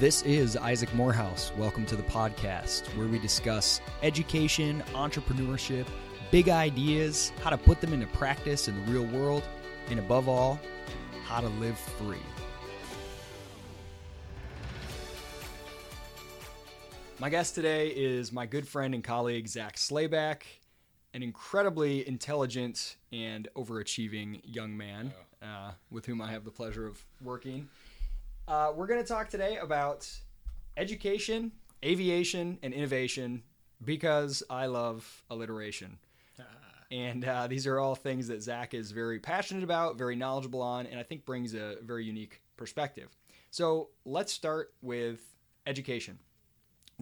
[0.00, 1.52] This is Isaac Morehouse.
[1.56, 5.86] Welcome to the podcast where we discuss education, entrepreneurship,
[6.32, 9.44] big ideas, how to put them into practice in the real world,
[9.90, 10.58] and above all,
[11.24, 12.18] how to live free.
[17.20, 20.42] My guest today is my good friend and colleague, Zak Slayback,
[21.14, 27.00] an incredibly intelligent and overachieving young man uh, with whom I have the pleasure of
[27.22, 27.68] working.
[28.46, 30.10] Uh, we're going to talk today about
[30.76, 31.50] education,
[31.82, 33.42] aviation, and innovation
[33.82, 35.98] because I love alliteration.
[36.90, 40.86] And uh, these are all things that Zak is very passionate about, very knowledgeable on,
[40.86, 43.08] and I think brings a very unique perspective.
[43.50, 45.20] So let's start with
[45.66, 46.18] education.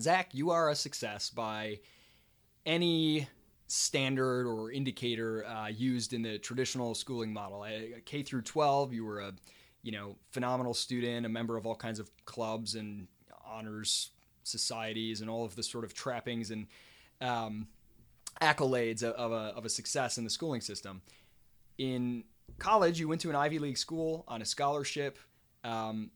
[0.00, 1.80] Zak, you are a success by
[2.64, 3.26] any
[3.66, 7.66] standard or indicator uh, used in the traditional schooling model.
[8.04, 9.32] K through 12, you were a
[9.82, 13.08] you know phenomenal student, a member of all kinds of clubs and
[13.44, 14.10] honors
[14.44, 16.66] societies, and all of the sort of trappings and
[17.20, 17.68] um,
[18.40, 21.02] accolades of, a, of a success in the schooling system.
[21.78, 22.24] In
[22.58, 25.18] college, you went to an Ivy League school on a scholarship.
[25.64, 26.10] Um,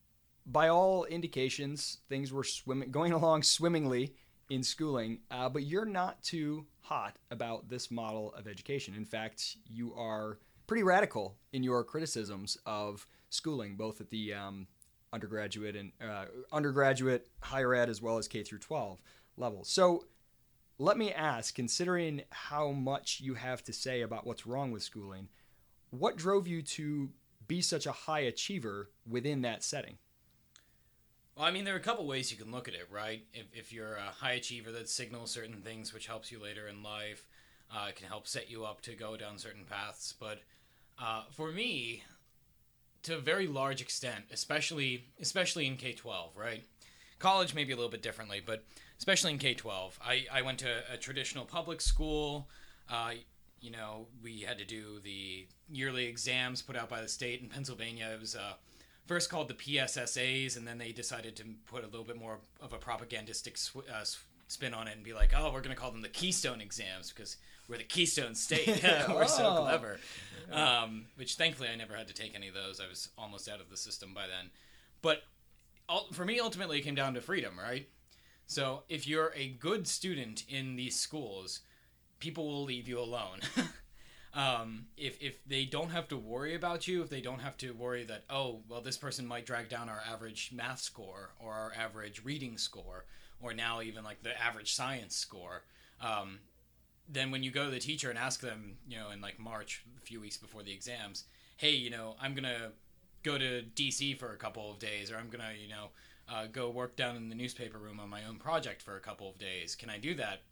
[0.46, 4.14] by all indications, things were swimming, going along swimmingly
[4.50, 8.94] in schooling, uh, but you're not too hot about this model of education.
[8.94, 14.66] In fact, you are pretty radical in your criticisms of schooling, both at the um,
[15.12, 19.00] undergraduate and uh, undergraduate, higher ed, as well as K through 12
[19.36, 19.64] level.
[19.64, 20.04] So,
[20.78, 25.28] let me ask, considering how much you have to say about what's wrong with schooling,
[25.88, 27.10] what drove you to
[27.48, 29.96] be such a high achiever within that setting?
[31.34, 33.24] Well, I mean, there are a couple ways you can look at it, right?
[33.32, 36.82] If, if you're a high achiever that signals certain things, which helps you later in
[36.82, 37.26] life,
[37.70, 40.14] uh, it can help set you up to go down certain paths.
[40.18, 40.40] But
[40.98, 42.02] uh, for me,
[43.06, 46.64] to a very large extent, especially especially in K twelve, right?
[47.18, 48.64] College maybe a little bit differently, but
[48.98, 52.48] especially in K twelve, I, I went to a traditional public school.
[52.90, 53.12] Uh,
[53.60, 57.48] you know, we had to do the yearly exams put out by the state in
[57.48, 58.10] Pennsylvania.
[58.12, 58.54] It was uh,
[59.06, 62.72] first called the PSSAs, and then they decided to put a little bit more of
[62.72, 64.04] a propagandistic sw- uh,
[64.48, 67.12] spin on it and be like, oh, we're going to call them the Keystone exams
[67.12, 67.36] because
[67.68, 68.82] we're the Keystone State.
[69.08, 69.62] we're so Oh.
[69.62, 69.98] clever.
[70.52, 72.80] Um, which thankfully I never had to take any of those.
[72.80, 74.50] I was almost out of the system by then.
[75.02, 75.22] But
[76.12, 77.88] for me, ultimately, it came down to freedom, right?
[78.46, 81.60] So if you're a good student in these schools,
[82.20, 83.40] people will leave you alone.
[84.34, 87.72] um, if, if they don't have to worry about you, if they don't have to
[87.72, 91.72] worry that, oh, well, this person might drag down our average math score or our
[91.76, 93.04] average reading score,
[93.40, 95.62] or now even like the average science score,
[96.00, 96.38] um,
[97.08, 99.84] then when you go to the teacher and ask them, you know, in like March,
[99.96, 101.24] a few weeks before the exams,
[101.56, 102.72] hey, you know, I'm to
[103.22, 105.88] go to DC for a couple of days, or I'm to, you know,
[106.28, 109.28] uh, go work down in the newspaper room on my own project for a couple
[109.28, 109.74] of days.
[109.74, 110.42] Can I do that?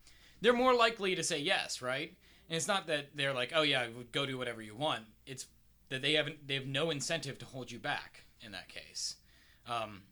[0.41, 2.15] They're more likely to say yes, right?
[2.49, 5.05] And it's not that they're like, oh yeah, go do whatever you want.
[5.27, 5.47] It's
[5.89, 9.17] that they haven't, they have no incentive to hold you back in that case.
[9.67, 10.03] Um,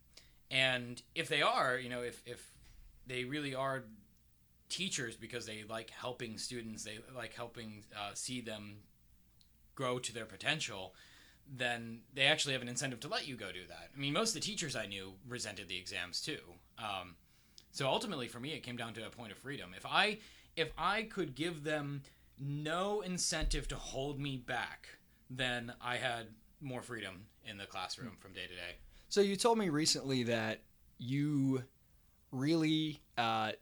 [0.51, 2.53] and if they are, you know, if if
[3.07, 3.85] they really are
[4.73, 8.79] teachers because they like helping students, they like helping uh, see them
[9.75, 10.95] grow to their potential,
[11.55, 13.91] then they actually have an incentive to let you go do that.
[13.95, 16.41] I mean, most of the teachers I knew resented the exams too.
[16.79, 17.17] Um,
[17.71, 19.75] so ultimately, for me, it came down to a point of freedom.
[19.77, 20.19] If I
[20.57, 22.03] if I could give them
[22.39, 24.89] no incentive to hold me back,
[25.31, 26.27] then I had
[26.61, 28.77] more freedom in the classroom from day to day.
[29.09, 30.61] So you told me recently that
[30.99, 31.63] you
[32.31, 33.53] really uh,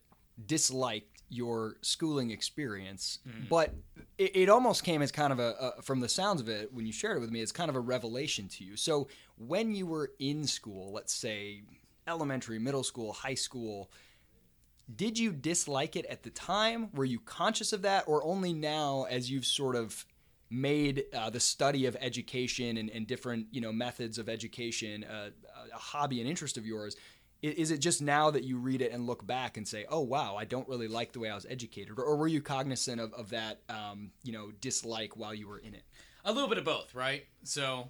[0.47, 3.73] disliked your schooling experience, but
[4.19, 6.87] it, it almost came as kind of a, a, from the sounds of it, when
[6.87, 8.77] you shared it with me, it's kind of a revelation to you.
[8.77, 9.07] So
[9.39, 11.63] when you were in school, let's say
[12.09, 13.91] elementary, middle school, high school,
[14.97, 16.91] did you dislike it at the time?
[16.95, 20.05] Were you conscious of that, or only now as you've sort of
[20.51, 25.31] made uh, the study of education and, and different you know methods of education uh,
[25.73, 26.97] a hobby and interest of yours?
[27.43, 30.37] Is it just now that you read it and look back and say, "Oh wow,
[30.37, 33.15] I don't really like the way I was educated," or, or were you cognizant of,
[33.15, 35.85] of that um, you know dislike while you were in it?
[36.25, 37.25] a little bit of both, right?
[37.45, 37.89] So,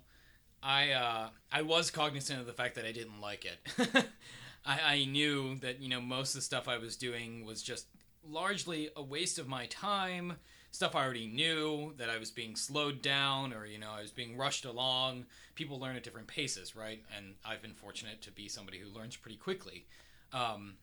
[0.63, 4.07] I uh, I was cognizant of the fact that I didn't like it.
[4.65, 7.87] I, I knew that you know most of the stuff I was doing was just
[8.29, 10.35] largely a waste of my time.
[10.73, 14.13] Stuff I already knew that I was being slowed down, or you know I was
[14.13, 15.27] being rushed along.
[15.55, 17.03] People learn at different paces, right?
[17.17, 19.87] And I've been fortunate to be somebody who learns pretty quickly.
[20.33, 20.77] Um,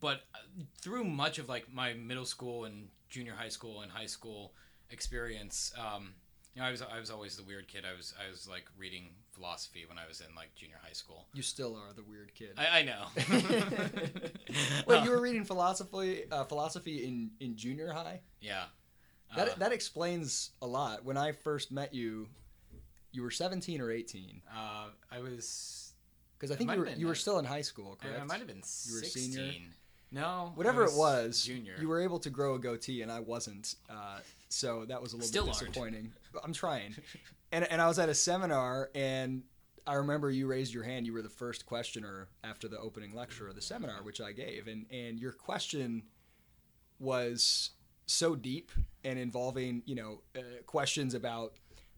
[0.00, 0.38] but uh,
[0.80, 4.52] through much of like my middle school and junior high school and high school
[4.90, 6.14] experience, um,
[6.54, 7.84] You know, I was I was always the weird kid.
[7.84, 11.26] I was I was like reading philosophy when I was in like junior high school.
[11.34, 12.52] You still are the weird kid.
[12.56, 13.06] I, I know.
[14.86, 18.20] Wait, you were reading philosophy uh, philosophy in in junior high?
[18.40, 18.64] yeah.
[19.36, 21.04] That Uh, that explains a lot.
[21.04, 22.28] When I first met you,
[23.10, 25.92] you were 17 or 18 uh, I was.
[26.38, 28.20] because I think you were you were still in high school, correct?
[28.20, 29.52] I might have been You were senior?
[30.12, 30.52] No.
[30.54, 31.74] Whatever it was, Junior.
[31.80, 33.74] you were able to grow a goatee and I wasn't.
[33.90, 34.20] Uh,
[34.54, 36.12] so that was a little Still bit disappointing.
[36.32, 36.94] But I'm trying.
[37.52, 39.42] and and I was at a seminar and
[39.86, 41.06] I remember you raised your hand.
[41.06, 44.66] You were the first questioner after the opening lecture of the seminar, which I gave,
[44.66, 46.04] and and your question
[46.98, 47.70] was
[48.06, 48.70] so deep
[49.02, 51.54] and involving you know uh, questions about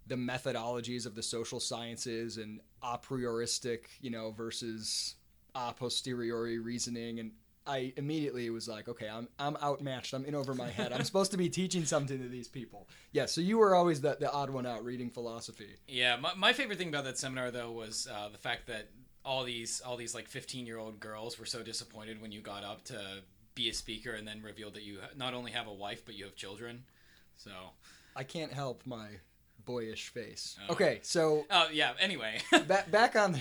[0.06, 5.16] the methodologies of the social sciences and a prioristic you know versus
[5.54, 7.32] a posteriori reasoning and
[7.66, 10.14] I immediately was like, okay, I'm I'm outmatched.
[10.14, 10.92] I'm in over my head.
[10.92, 12.88] I'm supposed to be teaching something to these people.
[13.12, 15.76] Yeah, so you were always the, the odd one out reading philosophy.
[15.88, 18.88] Yeah, my, my favorite thing about that seminar though was uh, the fact that
[19.24, 22.62] all these all these like 15 year old girls were so disappointed when you got
[22.62, 22.98] up to
[23.54, 26.24] be a speaker and then revealed that you not only have a wife but you
[26.24, 26.84] have children.
[27.38, 27.50] So,
[28.14, 29.08] I can't help my
[29.66, 30.56] boyish face.
[30.68, 30.72] Oh.
[30.72, 31.92] Okay, so oh yeah.
[32.00, 33.32] Anyway, back back on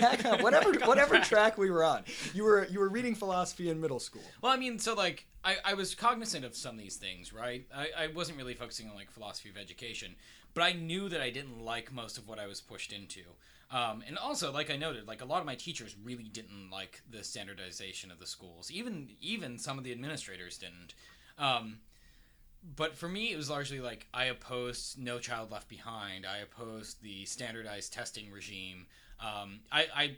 [0.00, 1.28] back on whatever Back on whatever track.
[1.28, 2.04] track we were on.
[2.34, 4.22] You were you were reading philosophy in middle school.
[4.42, 7.66] well, I mean, so like I, I was cognizant of some of these things, right?
[7.74, 10.16] I, I wasn't really focusing on like philosophy of education,
[10.54, 13.22] but I knew that I didn't like most of what I was pushed into.
[13.70, 17.00] Um, and also, like I noted, like a lot of my teachers really didn't like
[17.10, 18.70] the standardization of the schools.
[18.70, 20.94] Even even some of the administrators didn't.
[21.38, 21.78] Um,
[22.76, 26.24] but for me, it was largely like I opposed No Child Left Behind.
[26.26, 28.86] I opposed the standardized testing regime.
[29.20, 30.16] Um, I, I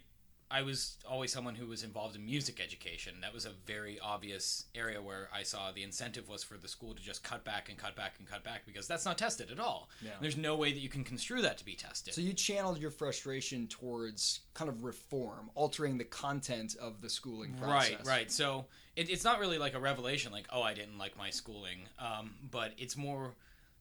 [0.50, 3.14] I was always someone who was involved in music education.
[3.23, 6.94] That was a very obvious area where I saw the incentive was for the school
[6.94, 9.58] to just cut back and cut back and cut back because that's not tested at
[9.58, 9.88] all.
[10.02, 10.11] Yeah.
[10.20, 12.14] There's no way that you can construe that to be tested.
[12.14, 17.55] So you channeled your frustration towards kind of reform, altering the content of the schooling
[17.55, 17.93] process.
[17.99, 18.32] Right, right.
[18.32, 21.88] So it, it's not really like a revelation, like oh, I didn't like my schooling,
[21.99, 23.35] um, but it's more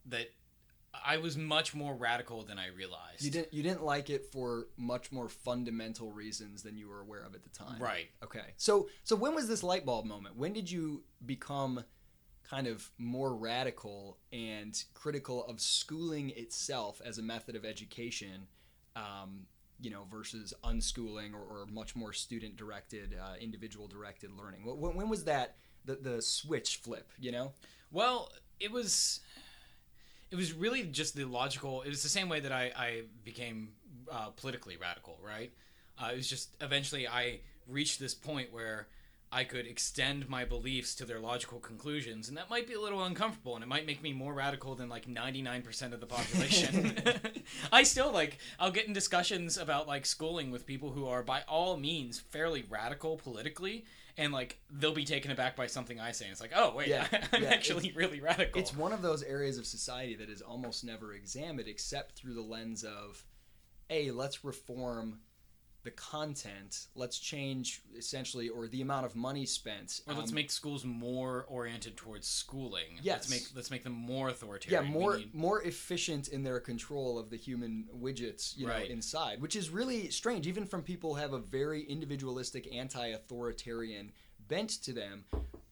[0.08, 0.32] that
[1.06, 3.24] I was much more radical than I realized.
[3.24, 7.24] You didn't you didn't like it for much more fundamental reasons than you were aware
[7.24, 7.82] of at the time.
[7.82, 8.10] Right.
[8.24, 8.54] Okay.
[8.58, 10.38] So so when was this light bulb moment?
[10.38, 11.84] When did you become
[12.44, 18.48] kind of more radical and critical of schooling itself as a method of education?
[18.96, 19.48] Um,
[19.82, 24.64] you know, versus unschooling or, or much more student directed, uh, individual directed learning.
[24.64, 27.12] When, when was that the, the switch flip?
[27.20, 27.54] You know,
[27.92, 29.20] Well, it was
[30.34, 31.84] it was really just the logical.
[31.84, 33.70] It was the same way that I I became
[34.12, 35.52] uh, politically radical, right?
[36.02, 38.88] Uh, it was just eventually I reached this point where
[39.32, 43.04] I could extend my beliefs to their logical conclusions, and that might be a little
[43.04, 46.08] uncomfortable, and it might make me more radical than like ninety nine percent of the
[46.08, 46.98] population.
[47.72, 51.44] I still like I'll get in discussions about like schooling with people who are by
[51.48, 53.86] all means fairly radical politically.
[54.18, 56.88] And like they'll be taken aback by something I say, and it's like, oh wait,
[56.88, 58.62] Yeah, I'm yeah, actually really radical.
[58.62, 62.42] It's one of those areas of society that is almost never examined except through the
[62.42, 63.26] lens of,
[63.90, 65.20] A, let's reform
[65.84, 70.02] the content, let's change essentially, or the amount of money spent.
[70.08, 73.00] Or let's Um, make schools more oriented towards schooling.
[73.02, 73.30] Yes.
[73.30, 74.94] Let's make let's make them more yeah, authoritarian.
[74.94, 79.42] We more need- more efficient in their control of the human widgets, you know, inside,
[79.42, 84.14] which is really strange, even from people who have a very individualistic, anti-authoritarian
[84.48, 85.26] bent to them.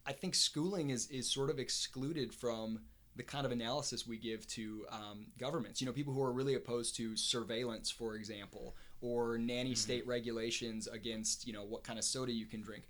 [0.04, 2.82] I think schooling is is sort of excluded from
[3.14, 5.80] the kind of analysis we give to um, governments.
[5.80, 10.86] You know, people who are really opposed to surveillance, for example, or nanny state regulations
[10.86, 12.84] against you know what kind of soda you can drink.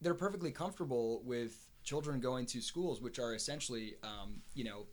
[0.00, 4.86] They're perfectly comfortable with children going to schools, which are essentially, um, you know,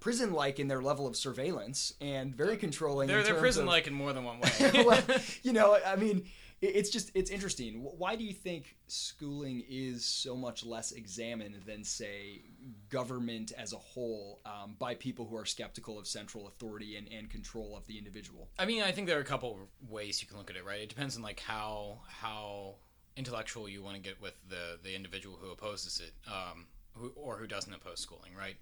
[0.00, 3.06] prison-like in their level of surveillance and very controlling.
[3.06, 4.50] they're they're prison like in more than one way.
[4.84, 5.00] well,
[5.42, 6.24] you know, I mean,
[6.62, 7.82] it's just it's interesting.
[7.82, 12.42] Why do you think schooling is so much less examined than, say,
[12.88, 17.28] government as a whole um, by people who are skeptical of central authority and, and
[17.28, 18.48] control of the individual?
[18.60, 20.80] I mean, I think there are a couple ways you can look at it, right?
[20.80, 22.76] It depends on like how how
[23.16, 27.36] intellectual you want to get with the the individual who opposes it, um, who, or
[27.36, 28.56] who doesn't oppose schooling, right?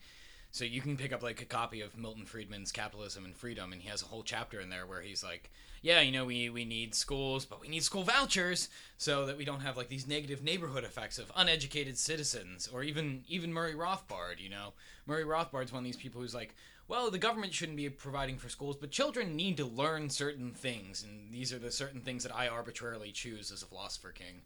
[0.52, 3.80] So you can pick up like a copy of Milton Friedman's Capitalism and Freedom, and
[3.80, 6.64] he has a whole chapter in there where he's like, "Yeah, you know, we we
[6.64, 10.42] need schools, but we need school vouchers so that we don't have like these negative
[10.42, 14.72] neighborhood effects of uneducated citizens." Or even even Murray Rothbard, you know,
[15.06, 16.56] Murray Rothbard's one of these people who's like,
[16.88, 21.04] "Well, the government shouldn't be providing for schools, but children need to learn certain things,
[21.04, 24.42] and these are the certain things that I arbitrarily choose as a philosopher king."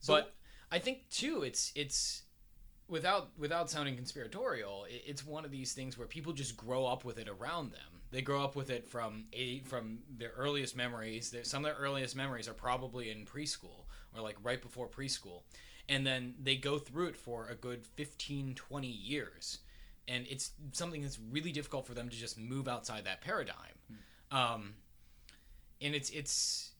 [0.00, 0.34] So- but
[0.72, 2.22] I think too, it's it's
[2.90, 7.04] without without sounding conspiratorial, it, it's one of these things where people just grow up
[7.04, 8.02] with it around them.
[8.10, 11.30] They grow up with it from a from their earliest memories.
[11.30, 15.42] Their- Some of their earliest memories are probably in preschool or like right before preschool,
[15.88, 19.58] and then they go through it for a good 15, 20 years,
[20.08, 23.54] and it's something that's really difficult for them to just move outside that paradigm.
[24.32, 24.74] Um,
[25.80, 26.72] and it's it's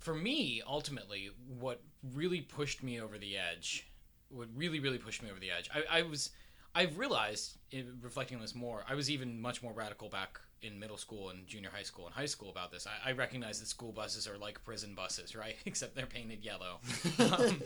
[0.00, 1.80] for me ultimately what
[2.14, 3.86] really pushed me over the edge
[4.32, 6.30] what really really pushed me over the edge i, I was
[6.74, 10.78] i've realized in reflecting on this more i was even much more radical back in
[10.78, 13.66] middle school and junior high school and high school about this i, I recognize that
[13.66, 16.78] school buses are like prison buses right except they're painted yellow
[17.18, 17.60] um,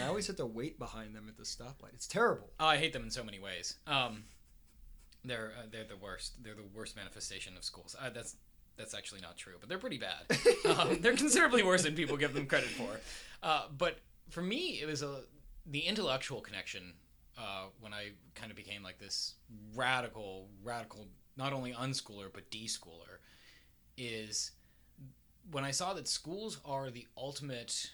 [0.00, 1.94] I always have to wait behind them at the stoplight.
[1.94, 2.50] It's terrible.
[2.58, 3.76] Oh, I hate them in so many ways.
[3.86, 4.24] Um,
[5.24, 6.42] they're uh, they're the worst.
[6.42, 7.94] They're the worst manifestation of schools.
[8.00, 8.36] Uh, that's
[8.76, 10.78] that's actually not true, but they're pretty bad.
[10.78, 13.00] um, they're considerably worse than people give them credit for.
[13.42, 13.98] Uh, but
[14.30, 15.20] for me, it was a
[15.66, 16.94] the intellectual connection
[17.38, 19.34] uh, when I kind of became like this
[19.74, 23.18] radical, radical, not only unschooler but deschooler,
[23.96, 24.52] is
[25.50, 27.90] when I saw that schools are the ultimate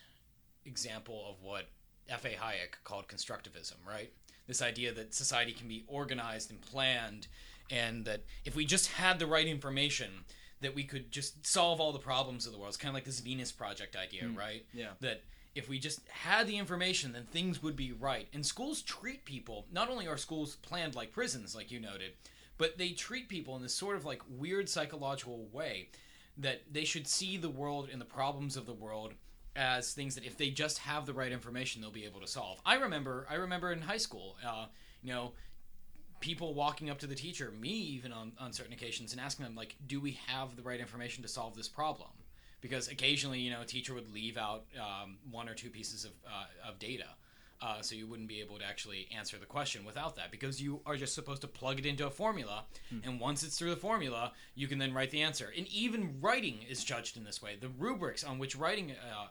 [0.64, 1.66] example of what
[2.08, 2.30] F.A.
[2.30, 4.12] Hayek called constructivism, right?
[4.46, 7.26] This idea that society can be organized and planned,
[7.70, 10.24] and that if we just had the right information,
[10.60, 12.70] that we could just solve all the problems of the world.
[12.70, 14.64] It's kind of like this Venus Project idea, right?
[14.72, 14.88] yeah.
[15.00, 15.22] That
[15.54, 18.28] if we just had the information, then things would be right.
[18.32, 22.12] And schools treat people, not only are schools planned like prisons, like you noted,
[22.58, 25.88] but they treat people in this sort of like weird psychological way
[26.36, 29.14] that they should see the world and the problems of the world
[29.56, 32.60] as things that if they just have the right information they'll be able to solve
[32.64, 34.66] i remember i remember in high school uh,
[35.02, 35.32] you know
[36.20, 39.56] people walking up to the teacher me even on, on certain occasions and asking them
[39.56, 42.10] like do we have the right information to solve this problem
[42.60, 46.12] because occasionally you know a teacher would leave out um, one or two pieces of,
[46.26, 47.06] uh, of data
[47.60, 50.80] uh, so you wouldn't be able to actually answer the question without that because you
[50.86, 52.64] are just supposed to plug it into a formula.
[53.04, 55.52] And once it's through the formula you can then write the answer.
[55.56, 57.56] And even writing is judged in this way.
[57.60, 59.26] The rubrics on which writing uh,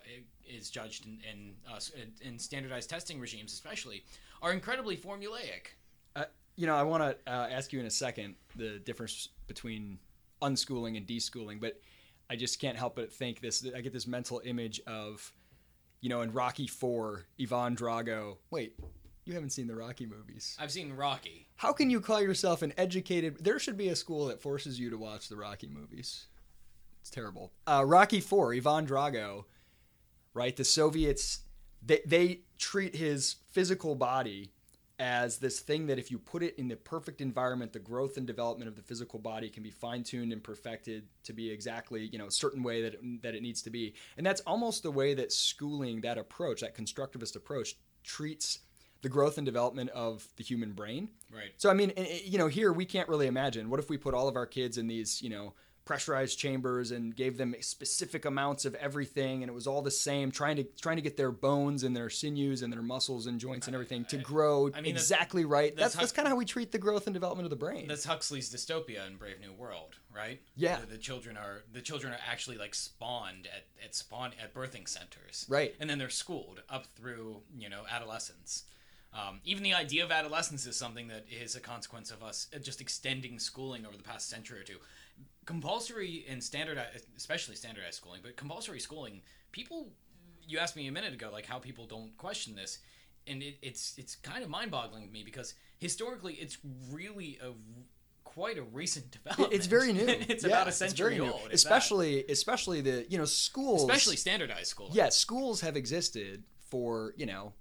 [0.46, 1.80] is judged in, in, uh,
[2.22, 4.04] in standardized testing regimes especially
[4.42, 5.76] are incredibly formulaic.
[6.16, 6.26] Uh,
[6.58, 10.00] you know, I want to uh, ask you in a second the difference between
[10.42, 11.80] unschooling and deschooling, but
[12.30, 13.66] I just can't help but think this.
[13.76, 15.34] I get this mental image of,
[16.02, 18.38] you know, in Rocky Four, Ivan Drago.
[18.50, 18.76] Wait,
[19.26, 20.56] you haven't seen the Rocky movies.
[20.60, 23.44] i've seen rocky How can you call yourself an educated?
[23.44, 26.28] There should be a school that forces you to watch the Rocky movies.
[27.02, 27.52] It's terrible.
[27.66, 29.46] Uh, Rocky Four, Ivan Drago,
[30.34, 30.56] right?
[30.56, 31.40] The Soviets
[31.82, 34.52] they they treat his physical body
[35.00, 38.26] as this thing that if you put it in the perfect environment, the growth and
[38.26, 42.18] development of the physical body can be fine tuned and perfected to be exactly you
[42.18, 43.94] know a certain way that it, that it needs to be.
[44.18, 48.60] And that's almost the way that schooling, that approach, that constructivist approach, treats
[49.02, 51.10] the growth and development of the human brain.
[51.32, 53.70] right So I mean, you know, here we can't really imagine.
[53.70, 55.54] What if we put all of our kids in these, you know,
[55.88, 60.30] pressurized chambers and gave them specific amounts of everything, and it was all the same,
[60.32, 63.68] trying to trying to get their bones and their sinews and their muscles and joints
[63.68, 65.76] and everything to grow I mean, that's- exactly right.
[65.76, 67.88] that's That's that's, kind of how we treat the growth and development of the brain.
[67.88, 70.42] That's Huxley's dystopia in Brave New World, right?
[70.56, 70.80] Yeah.
[70.82, 74.88] The, the children are the children are actually like spawned at, at spawn at birthing
[74.88, 75.46] centers.
[75.50, 75.74] Right.
[75.80, 78.66] And then they're schooled up through, you know, adolescence.
[79.14, 82.82] Um, even the idea of adolescence is something that is a consequence of us just
[82.82, 84.78] extending schooling over the past century or two.
[85.48, 89.90] Compulsory and standardized, especially standardized schooling, but compulsory schooling, people,
[90.46, 92.80] you asked me a minute ago, like how people don't question this,
[93.26, 96.58] and it, it's it's kind of mind-boggling to me because historically, it's
[96.92, 97.52] really a
[98.26, 99.54] quite a recent development.
[99.54, 100.06] it's very new.
[100.08, 104.94] it's Yeah, about a century old, especially especially the you know schools, especially standardized schooling.
[104.94, 107.54] yeah, schools have existed for you know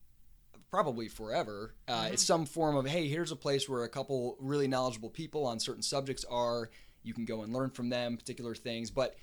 [0.72, 1.74] probably forever.
[1.86, 2.14] Uh, Mm-hmm.
[2.14, 5.60] It's some form of hey, here's a place where a couple really knowledgeable people on
[5.60, 6.68] certain subjects are.
[7.06, 9.16] You can go and learn from them particular things, but.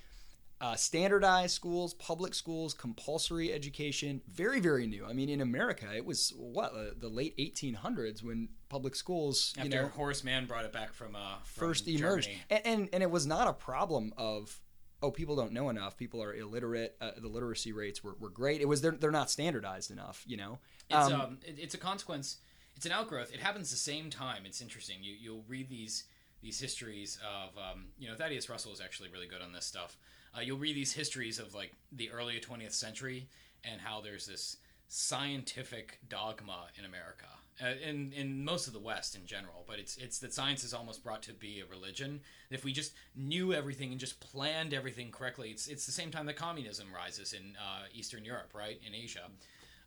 [0.61, 5.05] Uh, standardized schools, public schools, compulsory education, very, very new.
[5.05, 9.69] I mean, in America, it was what uh, the late 1800s when public schools, After
[9.69, 13.03] you know, Horace Mann brought it back from uh from first emerged, and, and and
[13.03, 14.57] it was not a problem of
[15.03, 16.95] oh people don't know enough, people are illiterate.
[16.99, 18.61] Uh, the literacy rates were, were great.
[18.61, 20.59] It was they're they're not standardized enough, you know.
[20.89, 22.37] It's Um, um, it, it's a consequence.
[22.75, 23.31] It's an outgrowth.
[23.33, 24.45] It happens the same time.
[24.45, 25.03] It's interesting.
[25.03, 26.05] You you'll read these
[26.43, 29.97] these histories of um, you know Thaddeus Russell is actually really good on this stuff.
[30.35, 33.27] Uh, you'll read these histories of like the early 20th century
[33.63, 34.57] and how there's this
[34.89, 37.25] scientific dogma in America.
[37.63, 40.73] Uh, in in most of the West in general, but it's it's that science is
[40.73, 42.19] almost brought to be a religion.
[42.49, 46.25] If we just knew everything and just planned everything correctly, it's it's the same time
[46.25, 49.29] that communism rises in uh, Eastern Europe, right, in Asia.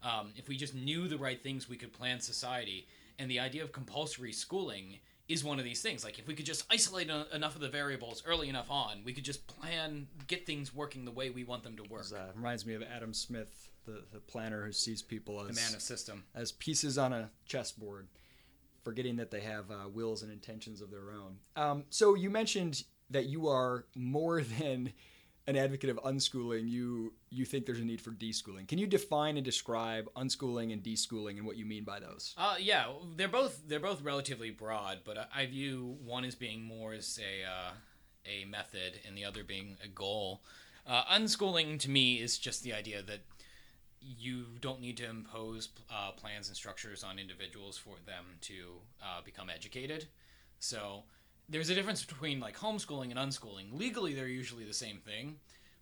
[0.03, 2.87] Um, if we just knew the right things, we could plan society.
[3.19, 6.05] And the idea of compulsory schooling is one of these things.
[6.05, 9.13] Like if we could just isolate a, enough of the variables early enough on, we
[9.13, 12.07] could just plan, get things working the way we want them to work.
[12.15, 15.75] Uh, reminds me of Adam Smith, the, the planner who sees people as the man
[15.75, 16.25] of system.
[16.35, 18.07] as pieces on a chessboard,
[18.85, 21.39] forgetting that they have uh, wills and intentions of their own.
[21.57, 24.93] Um, so you mentioned that you are more than
[25.47, 26.69] an advocate of unschooling.
[26.69, 28.67] You you think there's a need for deschooling.
[28.67, 32.35] Can you define and describe unschooling and deschooling and what you mean by those?
[32.37, 32.87] Uh, yeah,
[33.17, 37.49] they're both they're both relatively broad, but I, view one as being more as a
[37.49, 37.73] uh,
[38.27, 40.43] a method, and the other being a goal.
[40.87, 43.21] Uh, unschooling to me is just the idea that
[44.01, 48.55] you don't need to impose uh, plans and structures on individuals for them to
[49.03, 50.07] uh, become educated.
[50.61, 51.03] So
[51.49, 53.67] there's a difference between like homeschooling and unschooling.
[53.73, 55.37] Legally, they're usually the same thing,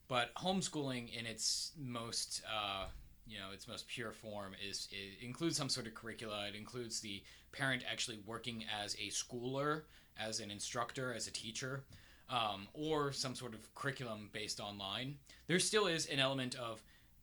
[0.09, 2.87] but homeschooling in its most uh,
[3.27, 6.47] you know its most pure form is it includes some sort of curricula.
[6.49, 9.83] It includes the parent actually working as a schooler,
[10.19, 11.85] as an instructor, as a teacher.
[12.31, 15.17] Um, or some sort of curriculum based online,
[15.47, 16.83] there still is an element of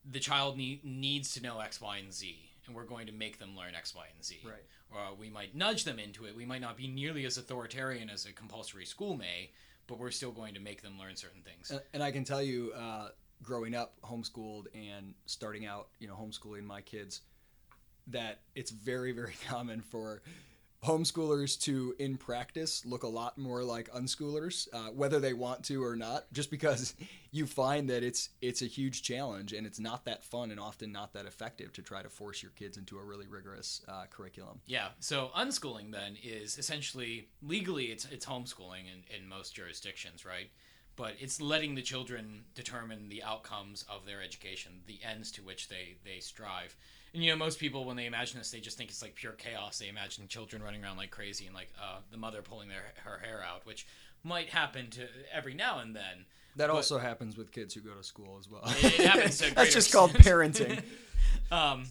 [0.10, 3.40] the child need, needs to know X, Y, and Z, and we're going to make
[3.40, 4.40] them learn X, Y, and Z.
[4.46, 4.64] Right.
[4.92, 6.36] Or we might nudge them into it.
[6.36, 9.52] We might not be nearly as authoritarian as a compulsory school may,
[9.88, 11.72] but we're still going to make them learn certain things.
[11.72, 13.10] And- And I can tell you, uh,
[13.42, 17.22] growing up homeschooled and starting out, you know, homeschooling my kids,
[18.08, 20.22] that it's very, very common for
[20.84, 25.84] homeschoolers to, in practice, look a lot more like unschoolers, uh, whether they want to
[25.84, 26.32] or not.
[26.34, 26.96] Just because
[27.32, 30.92] you find that it's it's a huge challenge and it's not that fun and often
[30.92, 34.60] not that effective to try to force your kids into a really rigorous uh, curriculum.
[34.66, 34.90] Yeah.
[35.00, 40.50] So unschooling then is essentially legally it's it's homeschooling in, in most jurisdictions, right?
[40.96, 45.70] But it's letting the children determine the outcomes of their education, the ends to which
[45.70, 46.76] they they strive.
[47.14, 49.34] And you know, most people when they imagine this, they just think it's like pure
[49.34, 49.80] chaos.
[49.80, 53.20] They imagine children running around like crazy and like uh, the mother pulling their her
[53.20, 53.86] hair out, which
[54.24, 56.26] might happen to every now and then.
[56.58, 58.62] That But- also happens with kids who go to school as well.
[58.66, 60.82] It happens to That's just called parenting.
[61.52, 61.86] um,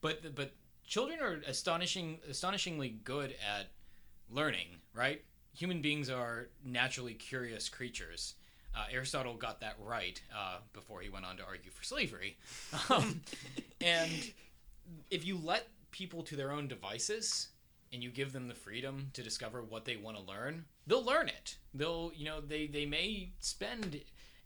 [0.00, 0.52] but but
[0.86, 3.68] children are astonishing astonishingly good at
[4.30, 5.22] learning, right?
[5.54, 8.34] Human beings are naturally curious creatures.
[8.76, 12.36] Uh, Aristotle got that right uh, before he went on to argue for slavery.
[12.90, 13.22] Um,
[13.80, 14.10] and
[15.10, 17.48] if you let people to their own devices
[17.92, 21.28] and you give them the freedom to discover what they want to learn, they'll learn
[21.28, 21.56] it.
[21.72, 24.00] They'll, you know, they, they may spend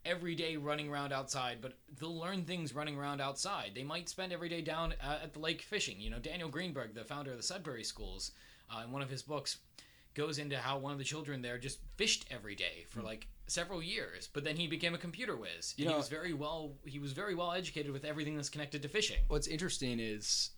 [0.05, 3.72] every day running around outside, but they'll learn things running around outside.
[3.74, 6.00] They might spend every day down uh, at the lake fishing.
[6.00, 8.33] You know, Daniel Greenberg, the founder of the Sudbury Schools,
[8.70, 9.59] uh, in one of his books,
[10.20, 13.83] goes into how one of the children there just fished every day for like several
[13.83, 15.74] years, but then he became a computer whiz.
[15.76, 18.83] You And he was very well he was very well educated with everything that's connected
[18.83, 19.18] to fishing.
[19.28, 20.50] What's interesting is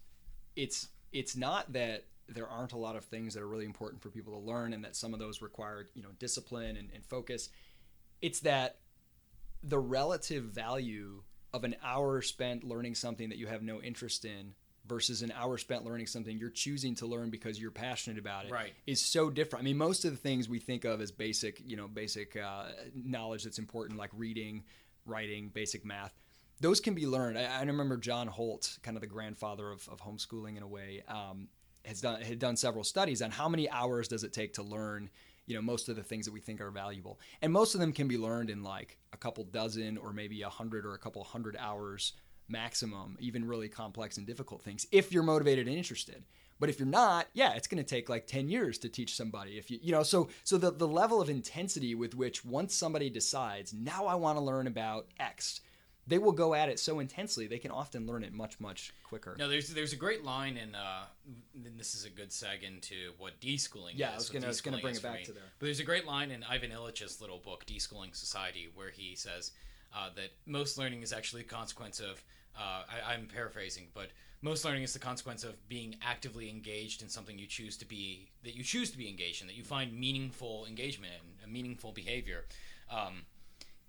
[0.56, 4.08] it's it's not that there aren't a lot of things that are really important for
[4.08, 7.48] people to learn and that some of those require you know discipline and, and focus
[8.20, 8.76] it's that
[9.62, 11.22] the relative value
[11.52, 14.54] of an hour spent learning something that you have no interest in
[14.86, 18.52] versus an hour spent learning something you're choosing to learn because you're passionate about it
[18.52, 18.72] Right.
[18.86, 19.62] is so different.
[19.62, 22.64] I mean, most of the things we think of as basic, you know, basic uh,
[22.94, 24.64] knowledge that's important, like reading,
[25.06, 26.12] writing, basic math,
[26.60, 27.38] those can be learned.
[27.38, 31.02] I, I remember John Holt, kind of the grandfather of, of homeschooling in a way,
[31.08, 31.48] um,
[31.84, 35.10] has done had done several studies on how many hours does it take to learn.
[35.46, 37.92] You know, most of the things that we think are valuable, and most of them
[37.92, 41.24] can be learned in like a couple dozen or maybe a hundred or a couple
[41.24, 42.12] hundred hours
[42.48, 46.24] maximum, even really complex and difficult things, if you're motivated and interested.
[46.60, 49.58] But if you're not, yeah, it's going to take like 10 years to teach somebody.
[49.58, 53.10] If you, you know, so so the the level of intensity with which once somebody
[53.10, 55.60] decides, now I want to learn about X,
[56.06, 59.34] they will go at it so intensely they can often learn it much much quicker.
[59.38, 61.06] No, there's there's a great line in uh,
[61.64, 64.14] and this is a good seg into what deschooling Yeah, is.
[64.14, 65.42] I was gonna- I was gonna bring it back to there.
[65.58, 69.50] But there's a great line in Ivan Illich's little book, Deschooling Society, where he says
[69.94, 72.22] uh, that most learning is actually a consequence of.
[72.54, 74.08] Uh, I, I'm paraphrasing, but
[74.42, 78.28] most learning is the consequence of being actively engaged in something you choose to be
[78.42, 81.92] that you choose to be engaged in, that you find meaningful engagement in, a meaningful
[81.92, 82.44] behavior.
[82.90, 83.22] Um,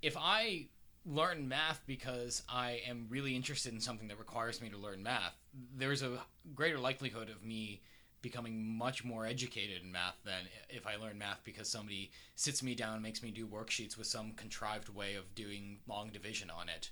[0.01, 0.67] if I
[1.05, 5.35] learn math because I am really interested in something that requires me to learn math,
[5.75, 6.19] there's a
[6.55, 7.81] greater likelihood of me
[8.23, 12.73] becoming much more educated in math than if I learn math because somebody sits me
[12.73, 16.69] down and makes me do worksheets with some contrived way of doing long division on
[16.69, 16.89] it.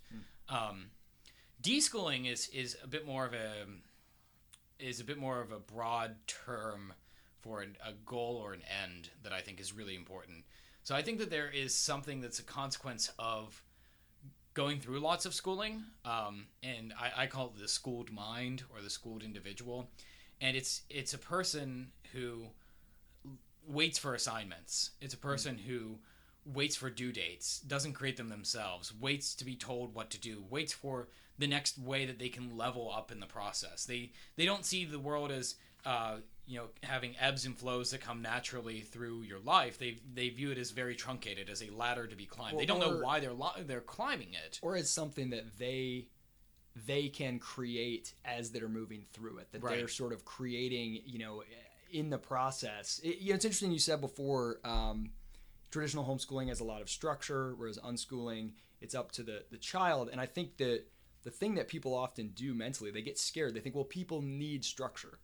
[0.47, 0.91] Um,
[1.63, 3.65] deschooling is is a bit more of a
[4.77, 6.93] is a bit more of a broad term
[7.39, 10.43] for an, a goal or an end that I think is really important.
[10.83, 13.63] So I think that there is something that's a consequence of
[14.53, 18.81] going through lots of schooling, um, and I, I call it the schooled mind or
[18.81, 19.89] the schooled individual.
[20.41, 22.47] And it's it's a person who
[23.67, 24.91] waits for assignments.
[24.99, 25.99] It's a person who
[26.45, 30.43] waits for due dates, doesn't create them themselves, waits to be told what to do,
[30.49, 33.85] waits for the next way that they can level up in the process.
[33.85, 38.01] They they don't see the world as uh, you know having ebbs and flows that
[38.01, 39.77] come naturally through your life.
[39.77, 42.59] They they view it as very truncated, as a ladder to be climbed.
[42.59, 44.59] they don't know why they're li- they're climbing it.
[44.61, 46.07] or as something that they
[46.75, 49.77] they can create as they're moving through it that Right.
[49.77, 51.43] they're sort of creating you know
[51.91, 55.11] in the process it, you know it's interesting you said before um,
[55.69, 60.09] traditional homeschooling has a lot of structure whereas unschooling it's up to the the child
[60.11, 60.83] and i think that
[61.23, 64.63] the thing that people often do mentally they get scared they think well people need
[64.63, 65.19] structure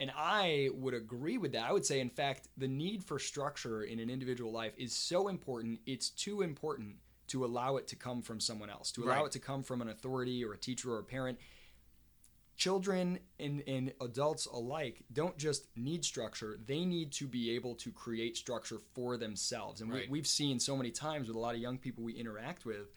[0.00, 1.62] and I would agree with that.
[1.62, 5.28] I would say, in fact, the need for structure in an individual life is so
[5.28, 5.78] important.
[5.86, 6.96] It's too important
[7.32, 9.26] to allow it to come from someone else, to allow Right.
[9.26, 11.38] it to come from an authority or a teacher or a parent.
[12.56, 17.90] Children and, and adults alike don't just need structure, they need to be able to
[17.90, 19.80] create structure for themselves.
[19.80, 20.06] And Right.
[20.08, 22.90] we, we've seen so many times with a lot of young people we interact with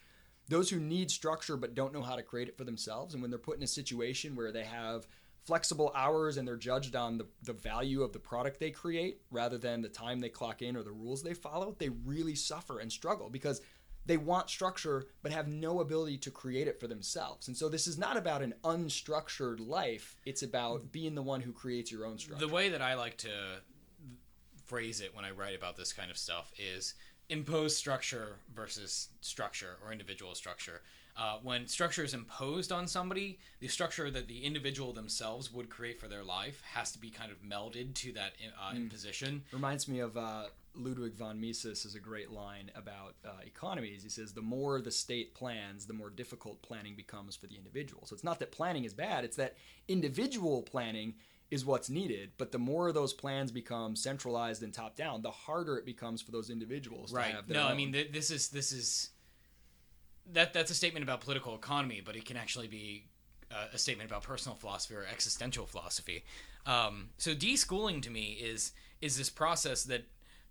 [0.49, 3.31] those who need structure but don't know how to create it for themselves and when
[3.31, 5.07] they're put in a situation where they have
[5.43, 9.57] flexible hours and they're judged on the, the value of the product they create rather
[9.57, 12.91] than the time they clock in or the rules they follow they really suffer and
[12.91, 13.61] struggle because
[14.05, 17.87] they want structure but have no ability to create it for themselves and so this
[17.87, 22.17] is not about an unstructured life it's about being the one who creates your own
[22.17, 23.29] structure The way that I like to
[24.65, 26.95] phrase it when I write about this kind of stuff is
[27.29, 30.81] imposed structure versus structure or individual structure.
[31.17, 35.99] Uh, when structure is imposed on somebody, the structure that the individual themselves would create
[35.99, 39.41] for their life has to be kind of melded to that uh, imposition.
[39.53, 40.45] reminds me of uh,
[40.77, 44.03] Ludwig von Mises has a great line about uh, economies.
[44.03, 48.05] He says the more the state plans, the more difficult planning becomes for the individual.
[48.05, 49.55] So it's not that planning is bad; it's that
[49.87, 51.15] individual planning
[51.51, 52.31] is what's needed.
[52.37, 56.31] But the more those plans become centralized and top down, the harder it becomes for
[56.31, 59.09] those individuals to right have their no i mean th- this is this is
[60.33, 63.05] that that's a statement about political economy but it can actually be
[63.51, 66.23] uh, a statement about personal philosophy or existential philosophy
[66.65, 70.05] um, so deschooling to me is is this process that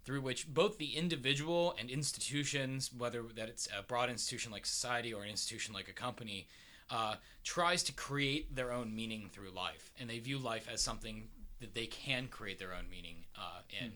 [0.04, 5.12] through which both the individual and institutions whether that it's a broad institution like society
[5.12, 6.46] or an institution like a company
[6.90, 11.28] uh, tries to create their own meaning through life and they view life as something
[11.60, 13.92] that they can create their own meaning uh, in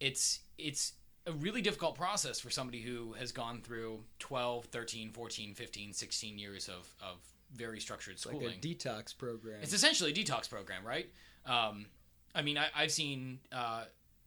[0.00, 0.94] it's it's
[1.26, 6.38] a really difficult process for somebody who has gone through 12 13 14 15 16
[6.38, 7.18] years of, of
[7.54, 8.46] very structured schooling.
[8.46, 9.58] like a detox program.
[9.62, 11.08] it's essentially a detox program right
[11.46, 11.86] um,
[12.34, 13.84] i mean I, i've seen uh,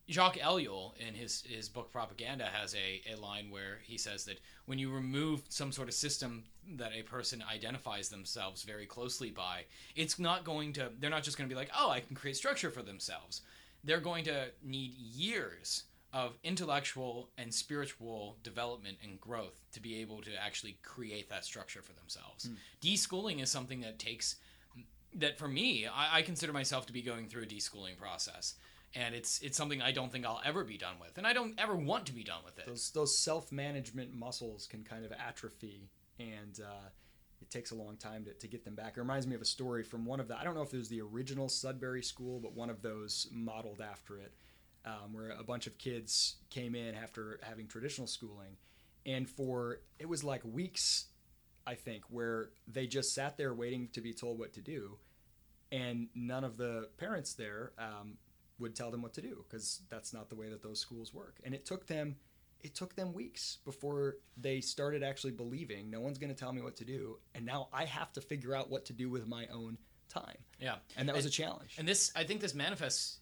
[0.09, 4.39] jacques ellul in his, his book propaganda has a, a line where he says that
[4.65, 6.43] when you remove some sort of system
[6.75, 9.63] that a person identifies themselves very closely by
[9.95, 12.35] it's not going to they're not just going to be like oh i can create
[12.35, 13.41] structure for themselves
[13.83, 20.21] they're going to need years of intellectual and spiritual development and growth to be able
[20.21, 22.45] to actually create that structure for themselves.
[22.47, 22.53] Hmm.
[22.81, 24.37] Deschooling is something that takes
[25.15, 28.55] that for me, I, I consider myself to be going through a deschooling process.
[28.95, 31.17] And it's it's something I don't think I'll ever be done with.
[31.17, 32.65] And I don't ever want to be done with it.
[32.65, 36.89] those those self management muscles can kind of atrophy, and uh,
[37.41, 38.97] it takes a long time to, to get them back.
[38.97, 40.77] It reminds me of a story from one of the I don't know if it
[40.77, 44.33] was the original Sudbury School, but one of those modeled after it,
[44.85, 48.57] um, where a bunch of kids came in after having traditional schooling,
[49.05, 51.07] and for it was like weeks,
[51.65, 54.97] I think, where they just sat there waiting to be told what to do,
[55.71, 58.17] and none of the parents there um,
[58.59, 61.37] would tell them what to do because that's not the way that those schools work.
[61.43, 62.15] And it took them
[62.61, 66.61] it took them weeks before they started actually believing no one's going to tell me
[66.61, 69.45] what to do and now I have to figure out what to do with my
[69.53, 69.77] own
[70.09, 70.37] time.
[70.59, 70.75] yeah.
[70.95, 71.75] And that was a challenge.
[71.77, 73.19] And this, I think, this manifests.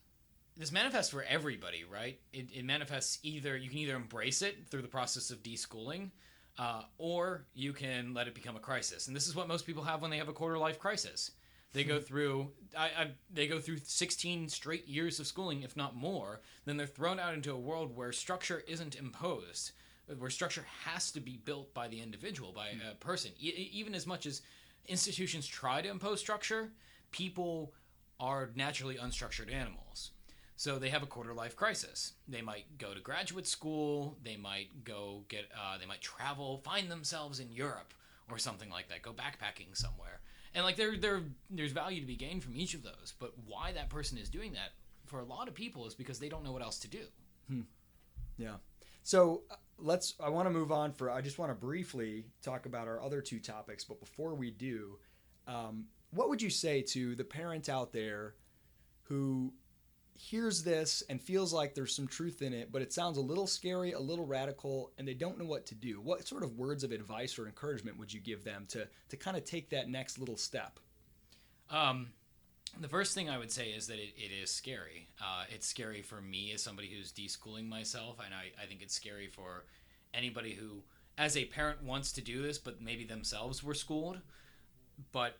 [0.57, 2.17] This manifests for everybody, right?
[2.31, 6.11] It, it manifests either you can either embrace it through the process of deschooling,
[6.57, 9.07] uh, or you can let it become a crisis.
[9.07, 11.31] And this is what most people have when they have a quarter life crisis.
[11.75, 15.93] They go through, I, I, they go through 16 straight years of schooling, if not
[15.93, 16.39] more.
[16.63, 19.71] Then they're thrown out into a world where structure isn't imposed,
[20.17, 23.31] where structure has to be built by the individual, by a person.
[23.37, 24.41] E- even as much as
[24.87, 26.71] institutions try to impose structure,
[27.11, 27.73] people
[28.21, 30.11] are naturally unstructured animals.
[30.55, 32.13] So they have a quarter life crisis.
[32.27, 34.17] They might go to graduate school.
[34.23, 35.49] They might go get.
[35.53, 37.93] Uh, they might travel, find themselves in Europe
[38.31, 39.01] or something like that.
[39.01, 40.21] Go backpacking somewhere,
[40.55, 43.13] and like there, there, there's value to be gained from each of those.
[43.19, 44.71] But why that person is doing that
[45.05, 47.05] for a lot of people is because they don't know what else to do.
[48.37, 48.55] Yeah.
[49.03, 50.15] So uh, let's.
[50.19, 51.11] I want to move on for.
[51.11, 54.97] I just want to briefly talk about our other two topics, but before we do,
[55.47, 58.35] um, what would you say to the parent out there
[59.03, 59.53] who
[60.15, 63.47] hears this and feels like there's some truth in it, but it sounds a little
[63.47, 65.99] scary, a little radical, and they don't know what to do.
[66.01, 69.35] What sort of words of advice or encouragement would you give them to to kind
[69.35, 70.79] of take that next little step?
[71.69, 72.09] Um,
[72.79, 75.07] the first thing I would say is that it, it is scary.
[75.21, 78.93] Uh, it's scary for me as somebody who's deschooling myself, and I, I think it's
[78.93, 79.65] scary for
[80.13, 80.83] anybody who,
[81.17, 84.19] as a parent, wants to do this, but maybe themselves were schooled.
[85.11, 85.37] But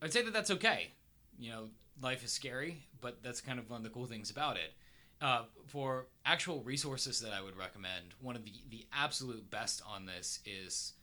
[0.00, 0.92] I'd say that that's okay.
[1.38, 1.68] You know,
[2.00, 4.74] life is scary, but that's kind of one of the cool things about it.
[5.20, 10.06] Uh, for actual resources that I would recommend, one of the, the absolute best on
[10.06, 10.94] this is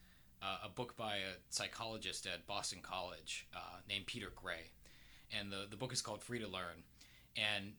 [0.41, 4.71] uh, a book by a psychologist at Boston College uh, named Peter Gray.
[5.37, 6.83] And the, the book is called Free to Learn.
[7.37, 7.73] And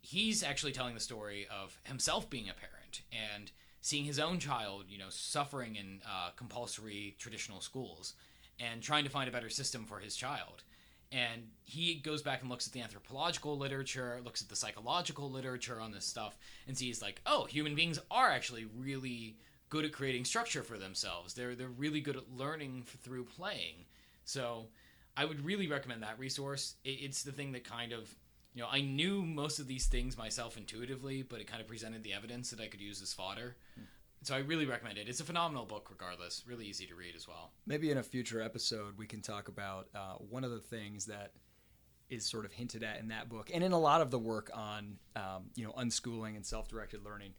[0.00, 3.02] he's actually telling the story of himself being a parent
[3.34, 3.50] and
[3.80, 8.14] seeing his own child, you know, suffering in uh, compulsory traditional schools
[8.58, 10.64] and trying to find a better system for his child
[11.12, 15.80] and he goes back and looks at the anthropological literature looks at the psychological literature
[15.80, 19.36] on this stuff and sees like oh human beings are actually really
[19.68, 21.34] good at creating structure for themselves.
[21.34, 23.86] They're they're really good at learning through playing.
[24.24, 24.68] So
[25.16, 26.74] i would really recommend that resource.
[26.84, 28.14] It, it's the thing that kind of
[28.54, 32.02] you know i knew most of these things myself intuitively but it kind of presented
[32.02, 33.56] the evidence that i could use as fodder.
[33.74, 33.84] Hmm.
[34.26, 35.08] So I really recommend it.
[35.08, 36.42] It's a phenomenal book, regardless.
[36.48, 37.52] Really easy to read as well.
[37.64, 41.30] Maybe in a future episode, we can talk about uh, one of the things that
[42.10, 44.50] is sort of hinted at in that book, and in a lot of the work
[44.52, 47.34] on um, you know unschooling and self-directed learning.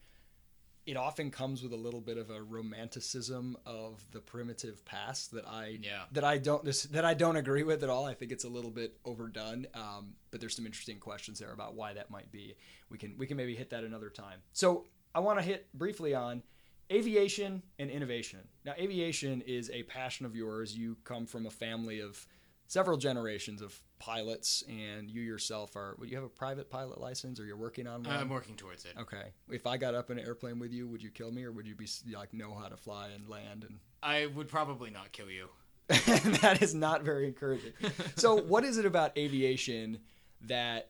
[0.85, 5.45] It often comes with a little bit of a romanticism of the primitive past that
[5.45, 6.03] I yeah.
[6.13, 8.05] that I don't that I don't agree with at all.
[8.05, 9.67] I think it's a little bit overdone.
[9.73, 12.55] Um, but there's some interesting questions there about why that might be.
[12.89, 14.39] We can we can maybe hit that another time.
[14.53, 16.43] So I want to hit briefly on
[16.91, 18.39] aviation and innovation.
[18.65, 20.77] Now, aviation is a passion of yours.
[20.77, 22.25] You come from a family of
[22.67, 25.95] several generations of pilots, and you yourself are.
[25.99, 28.15] Would you have a private pilot license, or you're working on one?
[28.15, 28.93] I'm working towards it.
[28.99, 29.31] Okay.
[29.49, 31.67] If I got up in an airplane with you, would you kill me, or would
[31.67, 33.65] you be like know how to fly and land?
[33.67, 35.49] And I would probably not kill you.
[35.87, 37.71] that is not very encouraging.
[38.15, 39.99] so, what is it about aviation
[40.41, 40.89] that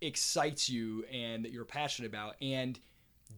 [0.00, 2.34] excites you and that you're passionate about?
[2.42, 2.78] And